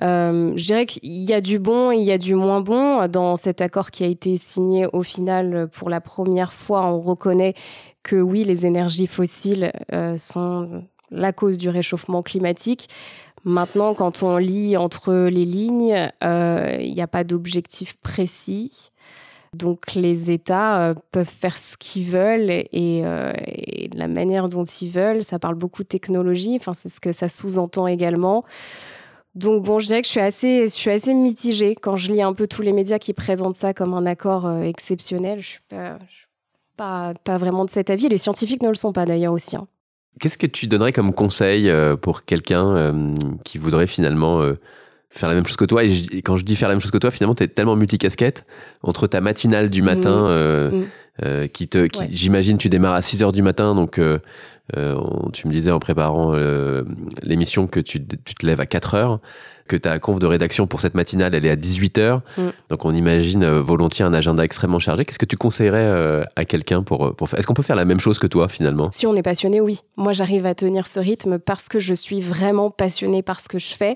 [0.01, 3.07] Euh, je dirais qu'il y a du bon et il y a du moins bon
[3.07, 6.85] dans cet accord qui a été signé au final pour la première fois.
[6.85, 7.53] On reconnaît
[8.03, 12.87] que oui, les énergies fossiles euh, sont la cause du réchauffement climatique.
[13.43, 18.90] Maintenant, quand on lit entre les lignes, euh, il n'y a pas d'objectif précis.
[19.55, 24.89] Donc les États euh, peuvent faire ce qu'ils veulent et, de la manière dont ils
[24.89, 25.23] veulent.
[25.23, 28.45] Ça parle beaucoup de technologie, enfin, c'est ce que ça sous-entend également.
[29.35, 32.21] Donc bon, je dirais que je suis assez, je suis assez mitigée quand je lis
[32.21, 35.39] un peu tous les médias qui présentent ça comme un accord exceptionnel.
[35.39, 35.59] Je suis
[36.75, 38.09] pas, pas, vraiment de cet avis.
[38.09, 39.55] Les scientifiques ne le sont pas d'ailleurs aussi.
[39.55, 39.67] Hein.
[40.19, 44.59] Qu'est-ce que tu donnerais comme conseil euh, pour quelqu'un euh, qui voudrait finalement euh,
[45.11, 46.97] faire la même chose que toi et, quand je dis faire la même chose que
[46.97, 48.45] toi, finalement, tu es tellement multicasquette
[48.81, 50.29] entre ta matinale du matin,
[50.71, 50.85] mmh.
[51.23, 51.47] Mmh.
[51.49, 53.99] qui te, j'imagine, tu démarres à 6 heures du matin, donc
[55.33, 56.33] tu me disais en préparant
[57.21, 59.19] l'émission que tu, tu, te lèves à 4 heures
[59.71, 62.19] que ta conf de rédaction pour cette matinale, elle est à 18h.
[62.37, 62.41] Mm.
[62.69, 65.05] Donc on imagine euh, volontiers un agenda extrêmement chargé.
[65.05, 67.39] Qu'est-ce que tu conseillerais euh, à quelqu'un pour, euh, pour faire?
[67.39, 68.89] Est-ce qu'on peut faire la même chose que toi finalement?
[68.91, 69.79] Si on est passionné, oui.
[69.95, 73.59] Moi, j'arrive à tenir ce rythme parce que je suis vraiment passionnée par ce que
[73.59, 73.95] je fais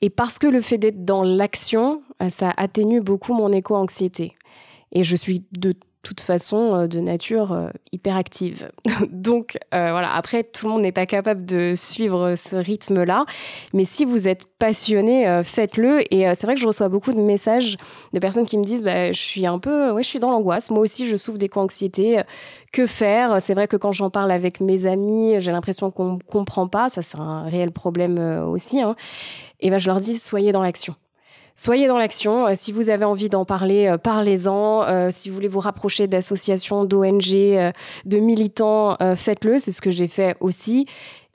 [0.00, 4.36] et parce que le fait d'être dans l'action, ça atténue beaucoup mon éco-anxiété.
[4.92, 5.74] Et je suis de
[6.06, 8.70] toute façon euh, de nature euh, hyperactive.
[9.10, 13.26] Donc euh, voilà, après, tout le monde n'est pas capable de suivre ce rythme-là.
[13.74, 16.02] Mais si vous êtes passionné, faites-le.
[16.14, 17.76] Et c'est vrai que je reçois beaucoup de messages
[18.12, 20.70] de personnes qui me disent bah, Je suis un peu, ouais, je suis dans l'angoisse.
[20.70, 22.22] Moi aussi, je souffre d'éco-anxiété.
[22.72, 23.40] Que faire?
[23.40, 26.88] C'est vrai que quand j'en parle avec mes amis, j'ai l'impression qu'on comprend pas.
[26.88, 28.80] Ça, c'est un réel problème aussi.
[28.80, 28.96] Hein.
[29.60, 30.94] Et ben, je leur dis Soyez dans l'action
[31.56, 32.46] soyez dans l'action.
[32.46, 34.84] Euh, si vous avez envie d'en parler, euh, parlez-en.
[34.84, 37.72] Euh, si vous voulez vous rapprocher d'associations, d'ONG,
[38.04, 39.58] de militants, faites-le.
[39.58, 40.86] C'est ce que j'ai fait aussi.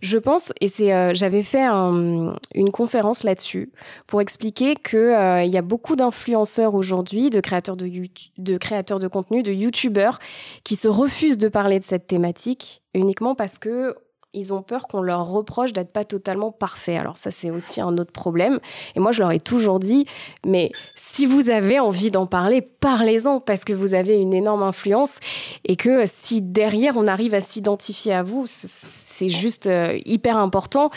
[0.01, 3.71] Je pense, et c'est, j'avais fait une conférence là-dessus
[4.07, 7.89] pour expliquer que il y a beaucoup d'influenceurs aujourd'hui, de créateurs de,
[8.38, 10.19] de créateurs de contenu, de youtubeurs,
[10.63, 13.95] qui se refusent de parler de cette thématique uniquement parce que
[14.34, 16.96] ils ont peur qu'on leur reproche d'être pas totalement parfait.
[16.96, 18.60] Alors ça, c'est aussi un autre problème.
[18.96, 20.06] Et moi, je leur ai toujours dit,
[20.46, 25.20] mais si vous avez envie d'en parler, parlez-en parce que vous avez une énorme influence
[25.65, 30.91] et que si derrière on arrive à s'identifier à vous, c'est juste euh, hyper important.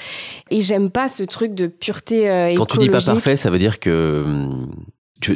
[0.51, 3.59] Et j'aime pas ce truc de pureté euh, Quand tu dis pas parfait, ça veut
[3.59, 4.25] dire que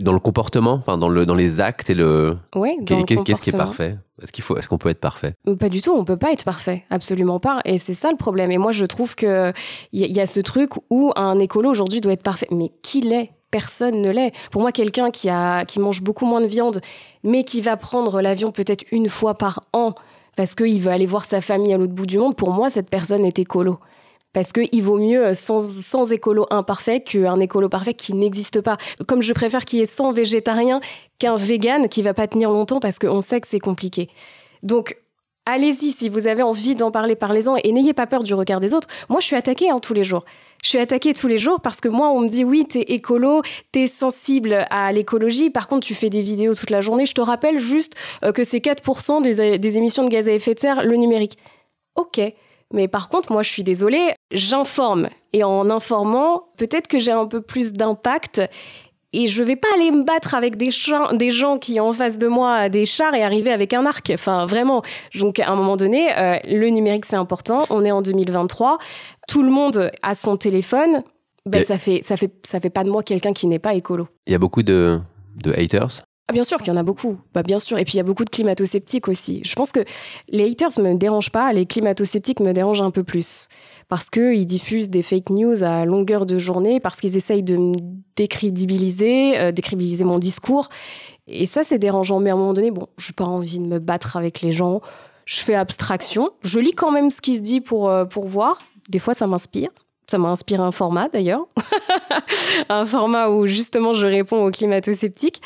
[0.01, 2.37] dans le comportement, enfin dans le dans les actes et le.
[2.55, 2.77] Oui.
[2.85, 3.05] Qu'est-ce
[3.41, 3.97] qui est parfait?
[4.23, 5.35] Est-ce qu'il faut, est-ce qu'on peut être parfait?
[5.47, 5.93] Euh, Pas du tout.
[5.93, 7.61] On peut pas être parfait, absolument pas.
[7.64, 8.51] Et c'est ça le problème.
[8.51, 9.53] Et moi, je trouve que
[9.93, 12.49] il y, a ce truc où un écolo aujourd'hui doit être parfait.
[12.51, 14.33] Mais qui l'est personne ne l'est.
[14.51, 16.81] Pour moi, quelqu'un qui, a, qui mange beaucoup moins de viande,
[17.25, 19.95] mais qui va prendre l'avion peut-être une fois par an
[20.37, 22.88] parce qu'il veut aller voir sa famille à l'autre bout du monde, pour moi, cette
[22.88, 23.79] personne est écolo.
[24.38, 28.77] Parce qu'il vaut mieux sans, sans écolo imparfait qu'un écolo parfait qui n'existe pas.
[29.09, 30.81] Comme je préfère qu'il y ait 100 végétariens
[31.18, 34.09] qu'un vegan qui va pas tenir longtemps parce qu'on sait que c'est compliqué.
[34.62, 34.96] Donc,
[35.44, 38.74] allez-y, si vous avez envie d'en parler, parlez-en et n'ayez pas peur du regard des
[38.74, 38.87] autres.
[39.09, 40.24] Moi, je suis attaquée hein, tous les jours.
[40.62, 43.42] Je suis attaquée tous les jours parce que moi, on me dit oui, t'es écolo,
[43.72, 45.51] t'es sensible à l'écologie.
[45.51, 47.07] Par contre, tu fais des vidéos toute la journée.
[47.07, 50.55] Je te rappelle juste euh, que c'est 4% des, des émissions de gaz à effet
[50.55, 51.38] de serre, le numérique.
[51.96, 52.20] Ok.
[52.73, 55.09] Mais par contre, moi, je suis désolée, j'informe.
[55.33, 58.43] Et en informant, peut-être que j'ai un peu plus d'impact
[59.15, 60.69] et je vais pas aller me battre avec des,
[61.13, 64.11] des gens qui ont en face de moi des chars et arriver avec un arc.
[64.13, 64.83] Enfin, vraiment.
[65.15, 67.65] Donc, à un moment donné, euh, le numérique, c'est important.
[67.71, 68.79] On est en 2023.
[69.27, 71.03] Tout le monde a son téléphone.
[71.47, 74.09] Ben, ça fait, ça fait, ça fait pas de moi quelqu'un qui n'est pas écolo.
[74.27, 75.01] Il y a beaucoup de,
[75.43, 77.79] de haters ah, bien sûr qu'il y en a beaucoup, bah, bien sûr.
[77.79, 79.41] Et puis il y a beaucoup de climato-sceptiques aussi.
[79.45, 79.81] Je pense que
[80.29, 83.49] les haters me dérangent pas, les climato-sceptiques me dérangent un peu plus
[83.88, 87.77] parce qu'ils diffusent des fake news à longueur de journée, parce qu'ils essayent de me
[88.17, 90.69] décrédibiliser, euh, décrédibiliser mon discours.
[91.27, 92.21] Et ça, c'est dérangeant.
[92.21, 94.53] Mais à un moment donné, bon, je n'ai pas envie de me battre avec les
[94.53, 94.83] gens.
[95.25, 96.31] Je fais abstraction.
[96.43, 98.61] Je lis quand même ce qui se dit pour, euh, pour voir.
[98.91, 99.71] Des fois, ça m'inspire.
[100.11, 101.47] Ça m'a inspiré un format d'ailleurs,
[102.71, 105.43] un format où justement je réponds aux climato-sceptiques.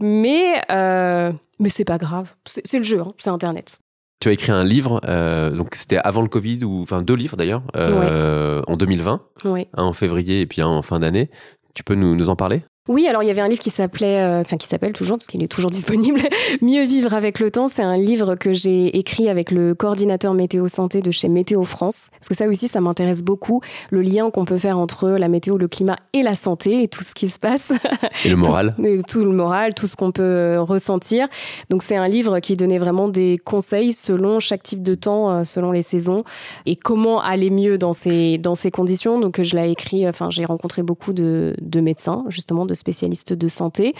[0.00, 3.12] Mais, euh, mais c'est pas grave, c'est le jeu, hein.
[3.18, 3.78] c'est Internet.
[4.20, 7.36] Tu as écrit un livre, euh, donc c'était avant le Covid, ou enfin deux livres
[7.36, 11.30] d'ailleurs, euh, en 2020, un en février et puis un en fin d'année.
[11.74, 12.62] Tu peux nous, nous en parler?
[12.88, 15.28] Oui, alors il y avait un livre qui s'appelait, euh, enfin qui s'appelle toujours parce
[15.28, 16.20] qu'il est toujours disponible,
[16.62, 17.68] Mieux vivre avec le temps.
[17.68, 22.08] C'est un livre que j'ai écrit avec le coordinateur météo santé de chez Météo France,
[22.10, 25.58] parce que ça aussi, ça m'intéresse beaucoup, le lien qu'on peut faire entre la météo,
[25.58, 27.72] le climat et la santé et tout ce qui se passe.
[28.24, 28.74] Et le moral.
[28.76, 31.28] tout, tout, le moral, tout ce qu'on peut ressentir.
[31.70, 35.44] Donc c'est un livre qui donnait vraiment des conseils selon chaque type de temps, euh,
[35.44, 36.22] selon les saisons,
[36.66, 39.20] et comment aller mieux dans ces dans ces conditions.
[39.20, 43.48] Donc je l'ai écrit, enfin j'ai rencontré beaucoup de, de médecins justement de spécialistes de
[43.48, 43.94] santé.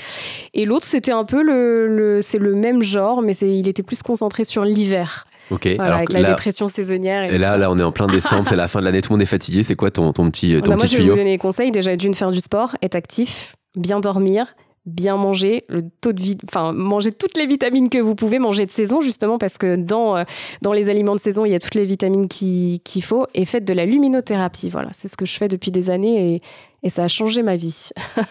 [0.54, 4.44] Et l'autre, c'était un peu le, c'est le même genre, mais il était plus concentré
[4.44, 5.26] sur l'hiver.
[5.50, 5.66] Ok.
[5.66, 7.30] avec la dépression saisonnière.
[7.30, 9.16] Et, là, là, on est en plein décembre, c'est la fin de l'année, tout le
[9.16, 9.62] monde est fatigué.
[9.62, 11.70] C'est quoi ton, ton petit, ton bah, petit moi, je vais vous donner des conseils.
[11.70, 14.54] Déjà, d'une faire du sport, être actif, bien dormir,
[14.84, 18.70] bien manger, le taux de enfin manger toutes les vitamines que vous pouvez, manger de
[18.70, 20.24] saison justement parce que dans euh,
[20.60, 23.64] dans les aliments de saison il y a toutes les vitamines qu'il faut et faites
[23.64, 24.70] de la luminothérapie.
[24.70, 26.42] Voilà, c'est ce que je fais depuis des années et,
[26.82, 27.90] et ça a changé ma vie.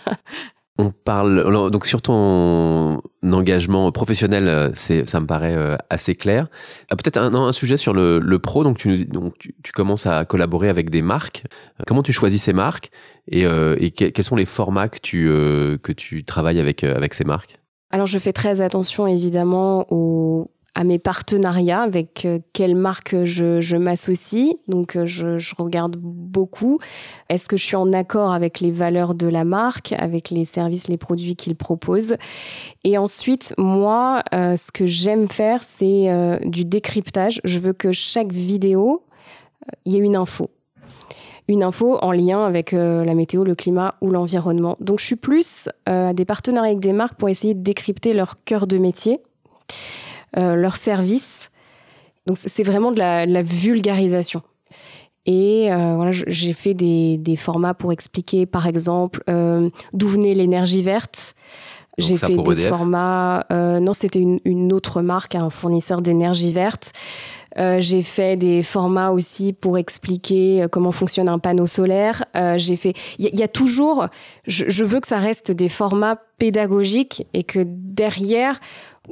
[0.77, 6.47] On parle donc sur ton engagement professionnel, euh, c'est ça me paraît euh, assez clair.
[6.89, 8.63] Ah, peut-être un, un, sujet sur le, le pro.
[8.63, 11.43] Donc tu, donc tu, tu, commences à collaborer avec des marques.
[11.85, 12.89] Comment tu choisis ces marques
[13.27, 15.27] et, euh, et quels sont les formats que tu
[15.83, 17.59] que tu travailles avec avec ces marques?
[17.91, 23.60] Alors je fais très attention évidemment aux à mes partenariats, avec euh, quelle marque je,
[23.60, 24.53] je m'associe.
[24.67, 26.79] Donc, euh, je, je, regarde beaucoup.
[27.29, 30.88] Est-ce que je suis en accord avec les valeurs de la marque, avec les services,
[30.88, 32.15] les produits qu'ils proposent?
[32.86, 36.10] Et ensuite, moi, euh, ce que j'aime faire, c'est
[36.45, 37.41] du décryptage.
[37.43, 39.03] Je veux que chaque vidéo,
[39.86, 40.49] il y ait une info
[41.47, 44.77] une info en lien avec la météo, le climat ou l'environnement.
[44.79, 48.36] Donc je suis plus à des partenariats avec des marques pour essayer de décrypter leur
[48.45, 49.19] cœur de métier
[50.36, 51.52] leurs services.
[52.28, 54.41] Donc c'est vraiment de la, vulgarisation.
[55.26, 60.34] Et euh, voilà, j'ai fait des, des, formats pour expliquer, par exemple, euh, d'où venait
[60.34, 61.36] l'énergie verte.
[61.98, 63.46] J'ai fait des formats.
[63.52, 66.94] Euh, non, c'était une, une, autre marque, un fournisseur d'énergie verte.
[67.60, 72.24] Euh, j'ai fait des formats aussi pour expliquer comment fonctionne un panneau solaire.
[72.36, 72.94] Euh, j'ai fait.
[73.20, 74.08] Il y, y, a toujours.
[74.48, 78.60] Je, je, veux que ça reste des formats pédagogiques et que derrière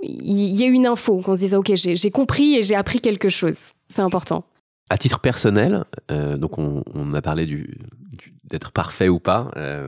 [0.02, 3.30] il y ait une info, qu'on se dise ok j'ai compris et j'ai appris quelque
[3.30, 3.58] chose.
[3.88, 4.46] C'est important.
[4.92, 7.78] À titre personnel, euh, donc on, a parlé du,
[8.44, 9.52] d'être parfait ou pas.
[9.56, 9.88] Euh,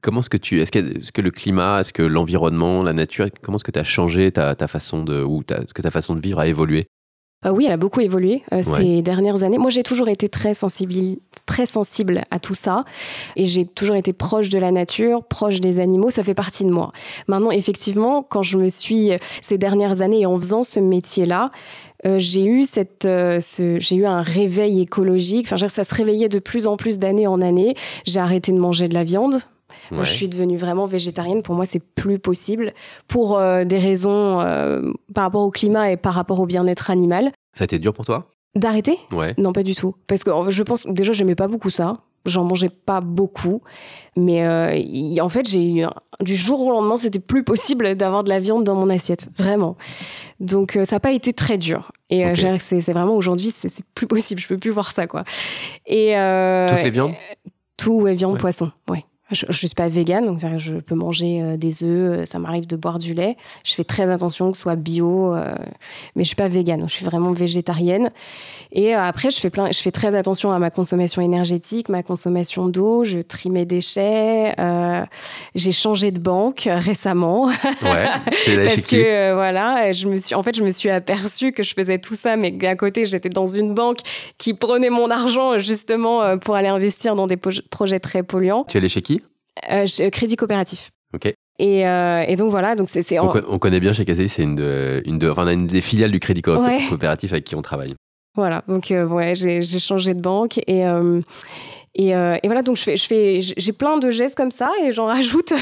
[0.00, 3.26] comment est-ce que tu, est-ce que, est que, le climat, est-ce que l'environnement, la nature,
[3.42, 5.90] comment est-ce que tu as changé ta, ta, façon de ou ta, ce que ta
[5.90, 6.86] façon de vivre a évolué?
[7.44, 9.58] Euh, oui, elle a beaucoup évolué euh, ces dernières années.
[9.58, 10.94] Moi, j'ai toujours été très sensible,
[11.46, 12.84] très sensible à tout ça,
[13.36, 16.10] et j'ai toujours été proche de la nature, proche des animaux.
[16.10, 16.92] Ça fait partie de moi.
[17.28, 21.50] Maintenant, effectivement, quand je me suis ces dernières années en faisant ce métier-là,
[22.04, 25.46] euh, j'ai eu cette, euh, ce, j'ai eu un réveil écologique.
[25.52, 27.74] Enfin, ça se réveillait de plus en plus d'année en année.
[28.06, 29.38] J'ai arrêté de manger de la viande.
[29.90, 31.42] Moi, je suis devenue vraiment végétarienne.
[31.42, 32.72] Pour moi, c'est plus possible
[33.08, 37.32] pour euh, des raisons euh, par rapport au climat et par rapport au bien-être animal.
[37.54, 38.28] Ça a été dur pour toi?
[38.54, 38.98] D'arrêter?
[39.10, 39.34] Ouais.
[39.38, 39.94] Non, pas du tout.
[40.06, 41.98] Parce que je pense déjà, j'aimais pas beaucoup ça.
[42.24, 43.62] J'en mangeais pas beaucoup,
[44.16, 45.84] mais euh, en fait, j'ai eu
[46.20, 49.76] du jour au lendemain, c'était plus possible d'avoir de la viande dans mon assiette, vraiment.
[50.38, 51.90] Donc, euh, ça n'a pas été très dur.
[52.10, 52.60] Et euh, Ok.
[52.60, 54.40] c'est c'est vraiment aujourd'hui, c'est plus possible.
[54.40, 55.24] Je peux plus voir ça, quoi.
[55.84, 57.14] Et euh, Toutes les viandes?
[57.76, 58.38] Tout, ouais, viande, Ouais.
[58.38, 59.04] poisson, ouais.
[59.32, 62.66] Je, je suis pas végane, donc je peux manger euh, des œufs, euh, ça m'arrive
[62.66, 63.36] de boire du lait.
[63.64, 65.50] Je fais très attention que ce soit bio, euh,
[66.16, 68.10] mais je suis pas végane, je suis vraiment végétarienne.
[68.72, 72.02] Et euh, après, je fais plein, je fais très attention à ma consommation énergétique, ma
[72.02, 73.04] consommation d'eau.
[73.04, 74.54] Je trie mes déchets.
[74.58, 75.02] euh,
[75.54, 77.46] J'ai changé de banque récemment
[77.82, 78.06] Ouais.
[78.66, 81.98] Parce que voilà, je me suis, en fait, je me suis aperçue que je faisais
[81.98, 83.98] tout ça, mais qu'à côté, j'étais dans une banque
[84.38, 88.64] qui prenait mon argent justement pour aller investir dans des projets très polluants.
[88.68, 89.21] Tu es allé chez qui?
[89.70, 90.90] Euh, chez- crédit coopératif.
[91.14, 91.32] Ok.
[91.58, 95.02] Et, euh, et donc voilà, donc c'est on, connaît bien chez Caselli, c'est une, de,
[95.04, 96.80] une, de, enfin, une des filiales du Crédit Coop- Ouais.
[96.88, 97.94] Coopératif avec qui on travaille.
[98.34, 98.62] voilà.
[98.66, 101.20] Donc euh, ouais, j'ai changé de banque et euh,
[101.94, 104.70] et, euh, et voilà, donc je fais, je fais, j'ai plein de gestes comme ça
[104.82, 105.52] et j'en rajoute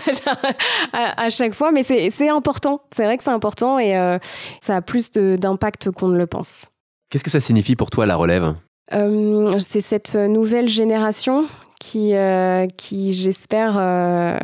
[0.92, 2.82] à, à chaque fois, mais c'est c'est important.
[2.94, 4.18] C'est vrai que c'est important et euh,
[4.60, 6.68] ça a plus de- d'impact qu'on ne le pense.
[7.10, 8.54] Qu'est-ce que ça signifie pour toi la relève?
[8.92, 11.46] Euh, c'est cette nouvelle génération
[11.80, 14.36] qui, euh, qui j'espère, euh,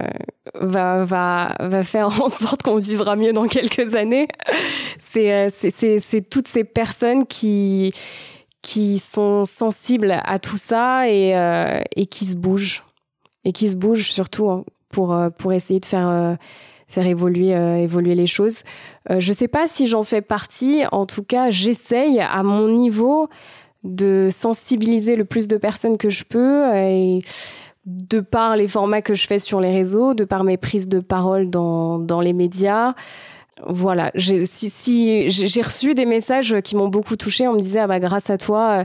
[0.55, 4.27] va, va, va faire en sorte qu'on vivra mieux dans quelques années.
[4.99, 7.93] C'est euh, c'est- c'est- c'est toutes ces personnes qui,
[8.63, 11.31] qui sont sensibles à tout ça et,
[11.95, 12.83] et qui se bougent.
[13.45, 16.37] Et qui se bougent surtout hein, pour, pour essayer de faire,
[16.89, 17.51] faire évoluer,
[17.83, 18.63] évoluer les choses.
[19.09, 20.83] Je sais pas si j'en fais partie.
[20.91, 23.29] En tout cas, j'essaye à mon niveau
[23.87, 27.21] de sensibiliser le plus de personnes que je peux et
[27.87, 31.01] de par les formats que je fais sur les réseaux, de par mes prises de
[31.01, 32.95] parole dans, dans les médias.
[33.65, 37.49] Voilà, j'ai si, si, j'ai reçu des messages qui m'ont beaucoup touchée.
[37.49, 38.85] On me disait, ah bah, grâce à toi, euh,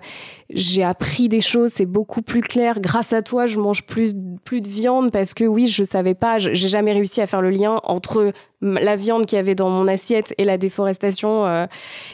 [0.49, 2.79] j'ai appris des choses, c'est beaucoup plus clair.
[2.79, 4.13] Grâce à toi, je mange plus,
[4.45, 7.49] plus de viande parce que oui, je savais pas, j'ai jamais réussi à faire le
[7.49, 8.31] lien entre
[8.61, 11.45] la viande qu'il y avait dans mon assiette et la déforestation.
[11.45, 11.65] euh,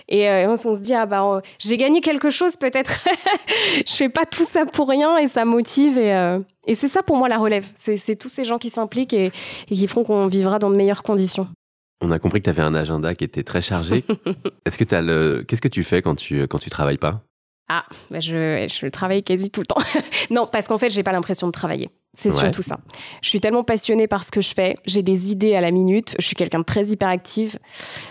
[0.08, 3.06] et euh, on se dit, ah bah, euh, j'ai gagné quelque chose peut-être.
[3.88, 6.00] je fais pas tout ça pour rien et ça motive.
[6.00, 7.68] Et, et c'est ça pour moi la relève.
[7.76, 9.32] C'est c'est tous ces gens qui s'impliquent et,
[9.70, 11.48] et qui feront qu'on vivra dans de meilleures conditions.
[12.02, 14.06] On a compris que tu avais un agenda qui était très chargé.
[14.66, 17.24] Est-ce que t'as le qu'est-ce que tu fais quand tu quand tu travailles pas?
[17.70, 19.82] Ah, bah je, je travaille quasi tout le temps.
[20.30, 21.90] non, parce qu'en fait, j'ai pas l'impression de travailler.
[22.14, 22.40] C'est Ouais.
[22.40, 22.80] surtout ça.
[23.22, 24.78] Je suis tellement passionnée par ce que je fais.
[24.86, 26.16] J'ai des idées à la minute.
[26.18, 27.60] Je suis quelqu'un de très hyperactive.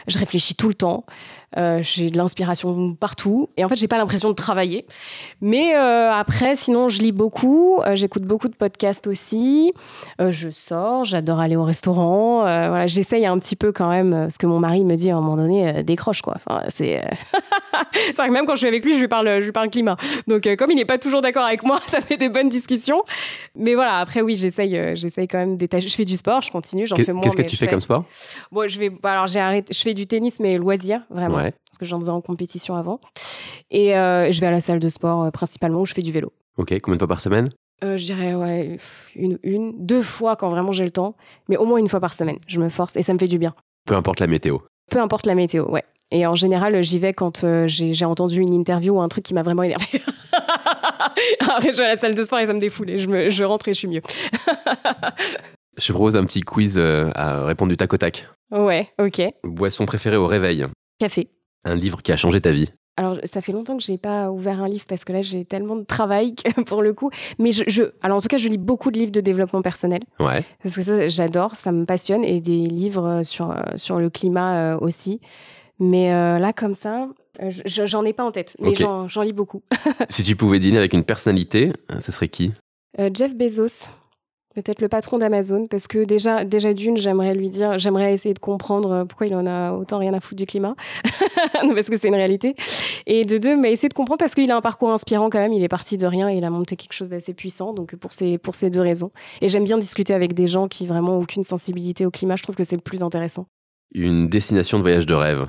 [0.09, 1.07] Je réfléchis tout le temps.
[1.57, 3.49] Euh, j'ai de l'inspiration partout.
[3.57, 4.85] Et en fait, j'ai pas l'impression de travailler.
[5.41, 7.81] Mais euh, après, sinon, je lis beaucoup.
[7.81, 9.73] Euh, J'écoute beaucoup de podcasts aussi.
[10.19, 11.05] Je sors.
[11.05, 12.41] J'adore aller au restaurant.
[12.41, 14.29] Voilà, j'essaye un petit peu quand même.
[14.31, 16.35] Ce que mon mari me dit à un moment donné, décroche quoi.
[16.37, 17.03] Enfin, c'est.
[18.07, 19.71] c'est vrai que même quand je suis avec lui, je lui parle, je lui parle
[19.71, 19.97] climat.
[20.27, 23.03] Donc, comme il n'est pas toujours d'accord avec moi, ça fait des bonnes discussions.
[23.55, 25.89] Mais voilà, après, oui, j'essaye, j'essaye quand même d'étager.
[25.89, 27.23] Je fais du sport, je continue, j'en fais moins.
[27.23, 28.05] Qu'est-ce que tu fais comme sport?
[28.53, 28.91] Bon, je vais.
[28.91, 29.73] bah, Alors, j'ai arrêté.
[29.73, 31.36] Je fais du tennis, mais loisir, vraiment, Ouais.
[31.43, 33.01] Parce que j'en faisais en compétition avant.
[33.71, 36.13] Et euh, je vais à la salle de sport euh, principalement où je fais du
[36.13, 36.33] vélo.
[36.57, 37.49] Ok, combien de fois par semaine?
[37.85, 38.79] Euh, je dirais ouais,
[39.15, 41.15] une, une, deux fois quand vraiment j'ai le temps,
[41.49, 42.39] mais au moins une fois par semaine.
[42.47, 43.55] Je me force et ça me fait du bien.
[43.87, 44.59] Peu importe la météo.
[44.91, 45.85] Peu importe la météo, ouais.
[46.11, 49.35] Et en général, j'y vais quand euh, j'ai entendu une interview ou un truc qui
[49.35, 49.85] m'a vraiment énervé.
[51.41, 53.29] Après, je vais à la salle de sport et ça me défoule et je, me,
[53.29, 54.03] je rentre et je suis mieux.
[55.79, 58.27] Je propose un petit quiz à répondre du tac au tac.
[58.51, 59.21] Ouais, ok.
[59.45, 60.67] Boisson préférée au réveil.
[60.99, 61.29] Café.
[61.65, 62.69] Un livre qui a changé ta vie.
[62.99, 65.77] Alors, ça fait longtemps que j'ai pas ouvert un livre parce que là, j'ai tellement
[65.77, 67.11] de travail que, pour le coup.
[67.39, 70.01] Mais je, je, alors en tout cas, je lis beaucoup de livres de développement personnel
[70.19, 70.43] Ouais.
[70.63, 74.75] parce que ça, j'adore, ça me passionne et des livres sur euh, sur le climat
[74.75, 75.21] euh, aussi.
[75.79, 77.09] Mais euh, là, comme ça,
[77.43, 79.63] euh, je- j'en ai pas en tête, mais j'en lis beaucoup.
[80.09, 82.53] si tu pouvais dîner avec une personnalité, euh, ce serait qui?
[82.99, 83.91] Euh, Jeff Bezos,
[84.57, 88.39] peut-être le patron d'Amazon, parce que déjà, déjà d'une, j'aimerais lui dire, j'aimerais essayer de
[88.39, 90.75] comprendre euh, pourquoi il en a autant rien à foutre du climat,
[91.53, 92.57] parce que c'est une réalité.
[93.07, 95.53] Et de deux, mais essayer de comprendre parce qu'il a un parcours inspirant quand même.
[95.53, 97.75] Il est parti de rien et il a monté quelque chose d'assez puissant.
[97.75, 99.11] Donc pour ces pour ces deux raisons.
[99.43, 102.37] Et j'aime bien discuter avec des gens qui vraiment aucune sensibilité au climat.
[102.37, 103.47] Je trouve que c'est le plus intéressant.
[103.95, 105.47] Une destination de voyage de rêve.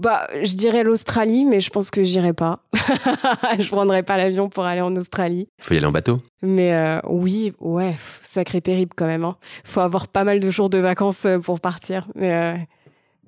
[0.00, 2.60] Bah, je dirais l'Australie, mais je pense que j'irai pas.
[3.58, 5.46] je prendrai pas l'avion pour aller en Australie.
[5.58, 6.18] Il faut y aller en bateau.
[6.42, 9.24] Mais euh, oui, ouais, sacré périple quand même.
[9.24, 9.36] Hein.
[9.62, 12.08] Faut avoir pas mal de jours de vacances euh, pour partir.
[12.14, 12.54] Mais, euh,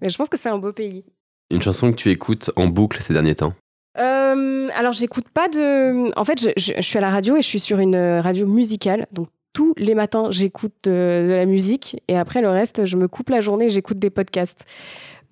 [0.01, 1.05] mais je pense que c'est un beau pays.
[1.51, 3.53] Une chanson que tu écoutes en boucle ces derniers temps?
[3.99, 6.19] Euh, alors, j'écoute pas de.
[6.19, 8.47] En fait, je, je- je suis à la radio et je suis sur une radio
[8.47, 9.07] musicale.
[9.13, 12.03] Donc, tous les matins, j'écoute de, de la musique.
[12.09, 14.65] Et après, le reste, je me coupe la journée et j'écoute des podcasts.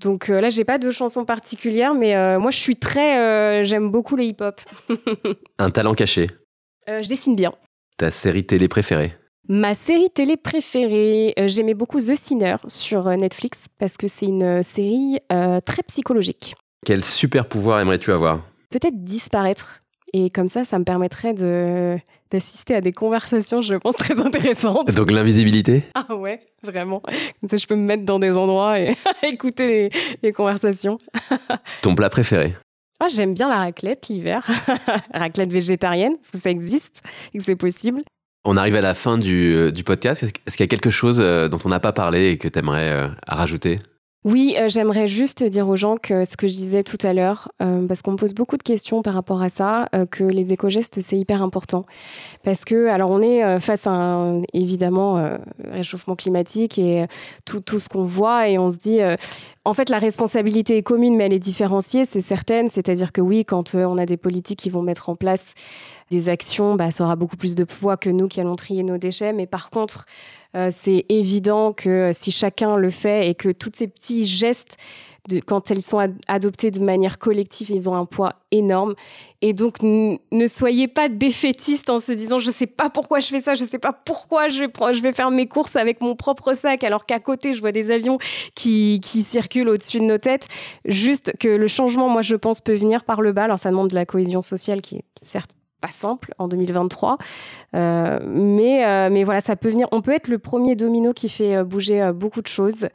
[0.01, 3.19] Donc euh, là, j'ai pas de chanson particulière, mais euh, moi, je suis très.
[3.19, 4.61] euh, J'aime beaucoup le hip-hop.
[5.59, 6.29] Un talent caché.
[6.89, 7.53] Je dessine bien.
[7.99, 9.13] Ta série télé préférée
[9.49, 14.43] Ma série télé préférée, euh, j'aimais beaucoup The Sinner sur Netflix parce que c'est une
[14.43, 15.19] euh, série
[15.65, 16.55] très psychologique.
[16.87, 18.41] Quel super pouvoir aimerais-tu avoir?
[18.71, 19.83] Peut-être disparaître.
[20.13, 21.97] Et comme ça, ça me permettrait de
[22.31, 24.91] d'assister à des conversations, je pense, très intéressantes.
[24.93, 25.85] Donc l'invisibilité?
[25.95, 27.01] Ah ouais, vraiment.
[27.01, 29.91] Comme ça, je peux me mettre dans des endroits et écouter
[30.23, 30.99] les, conversations.
[31.83, 32.55] Ton plat préféré?
[33.01, 34.47] Ah, J'aime bien la raclette l'hiver.
[35.15, 37.03] raclette végétarienne, parce que ça existe
[37.35, 38.03] et que c'est possible.
[38.45, 40.23] On arrive à la fin du, euh, du podcast.
[40.23, 42.59] Est-ce qu'il y a quelque chose euh, dont on n'a pas parlé et que tu
[42.59, 43.81] aimerais euh, rajouter?
[44.25, 48.03] Oui, j'aimerais juste dire aux gens que ce que je disais tout à l'heure, parce
[48.03, 51.43] qu'on me pose beaucoup de questions par rapport à ça, que les éco-gestes, c'est hyper
[51.43, 51.87] important.
[52.45, 57.07] Parce que, alors, on est face à un, évidemment, réchauffement climatique et
[57.47, 58.99] tout, tout ce qu'on voit, et on se dit,
[59.65, 62.69] en fait, la responsabilité est commune, mais elle est différenciée, c'est certaine.
[62.69, 65.55] C'est-à-dire que oui, quand on a des politiques qui vont mettre en place
[66.11, 68.99] des actions, bah, ça aura beaucoup plus de poids que nous qui allons trier nos
[68.99, 69.33] déchets.
[69.33, 70.40] Mais par contre, euh,
[70.71, 74.77] c'est évident que si chacun le fait et que tous ces petits gestes,
[75.29, 75.99] de, quand elles sont
[76.29, 78.95] adoptés de manière collective, ils ont un poids énorme.
[79.43, 83.41] Et donc, ne soyez pas défaitistes en se disant, je sais pas pourquoi je fais
[83.41, 86.55] ça, je sais pas pourquoi je vais, je vais faire mes courses avec mon propre
[86.55, 88.19] sac, alors qu'à côté, je vois des avions
[88.55, 90.49] qui, qui circulent au-dessus de nos têtes.
[90.85, 93.45] Juste que le changement, moi, je pense, peut venir par le bas.
[93.45, 95.51] Alors, ça demande de la cohésion sociale qui est certes
[95.81, 97.19] pas simple en 2023.
[97.75, 99.89] Euh, mais, euh, mais voilà, ça peut venir.
[99.93, 102.89] On peut être le premier domino qui fait euh, bouger beaucoup de choses.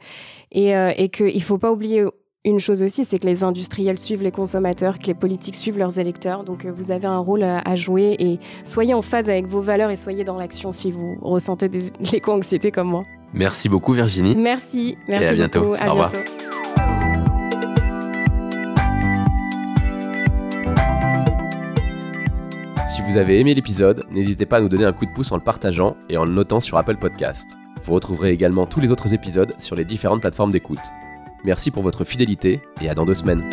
[0.52, 2.04] Et, et qu'il ne faut pas oublier
[2.44, 5.98] une chose aussi, c'est que les industriels suivent les consommateurs, que les politiques suivent leurs
[5.98, 6.44] électeurs.
[6.44, 9.96] Donc vous avez un rôle à jouer et soyez en phase avec vos valeurs et
[9.96, 13.04] soyez dans l'action si vous ressentez des l'éco-anxiété comme moi.
[13.34, 14.36] Merci beaucoup Virginie.
[14.36, 14.96] Merci.
[15.08, 15.74] Merci et à bientôt.
[15.74, 16.12] Au revoir.
[22.96, 25.36] Si vous avez aimé l'épisode, n'hésitez pas à nous donner un coup de pouce en
[25.36, 27.46] le partageant et en le notant sur Apple Podcast.
[27.84, 30.80] Vous retrouverez également tous les autres épisodes sur les différentes plateformes d'écoute.
[31.44, 33.44] Merci pour votre fidélité et à dans deux semaines.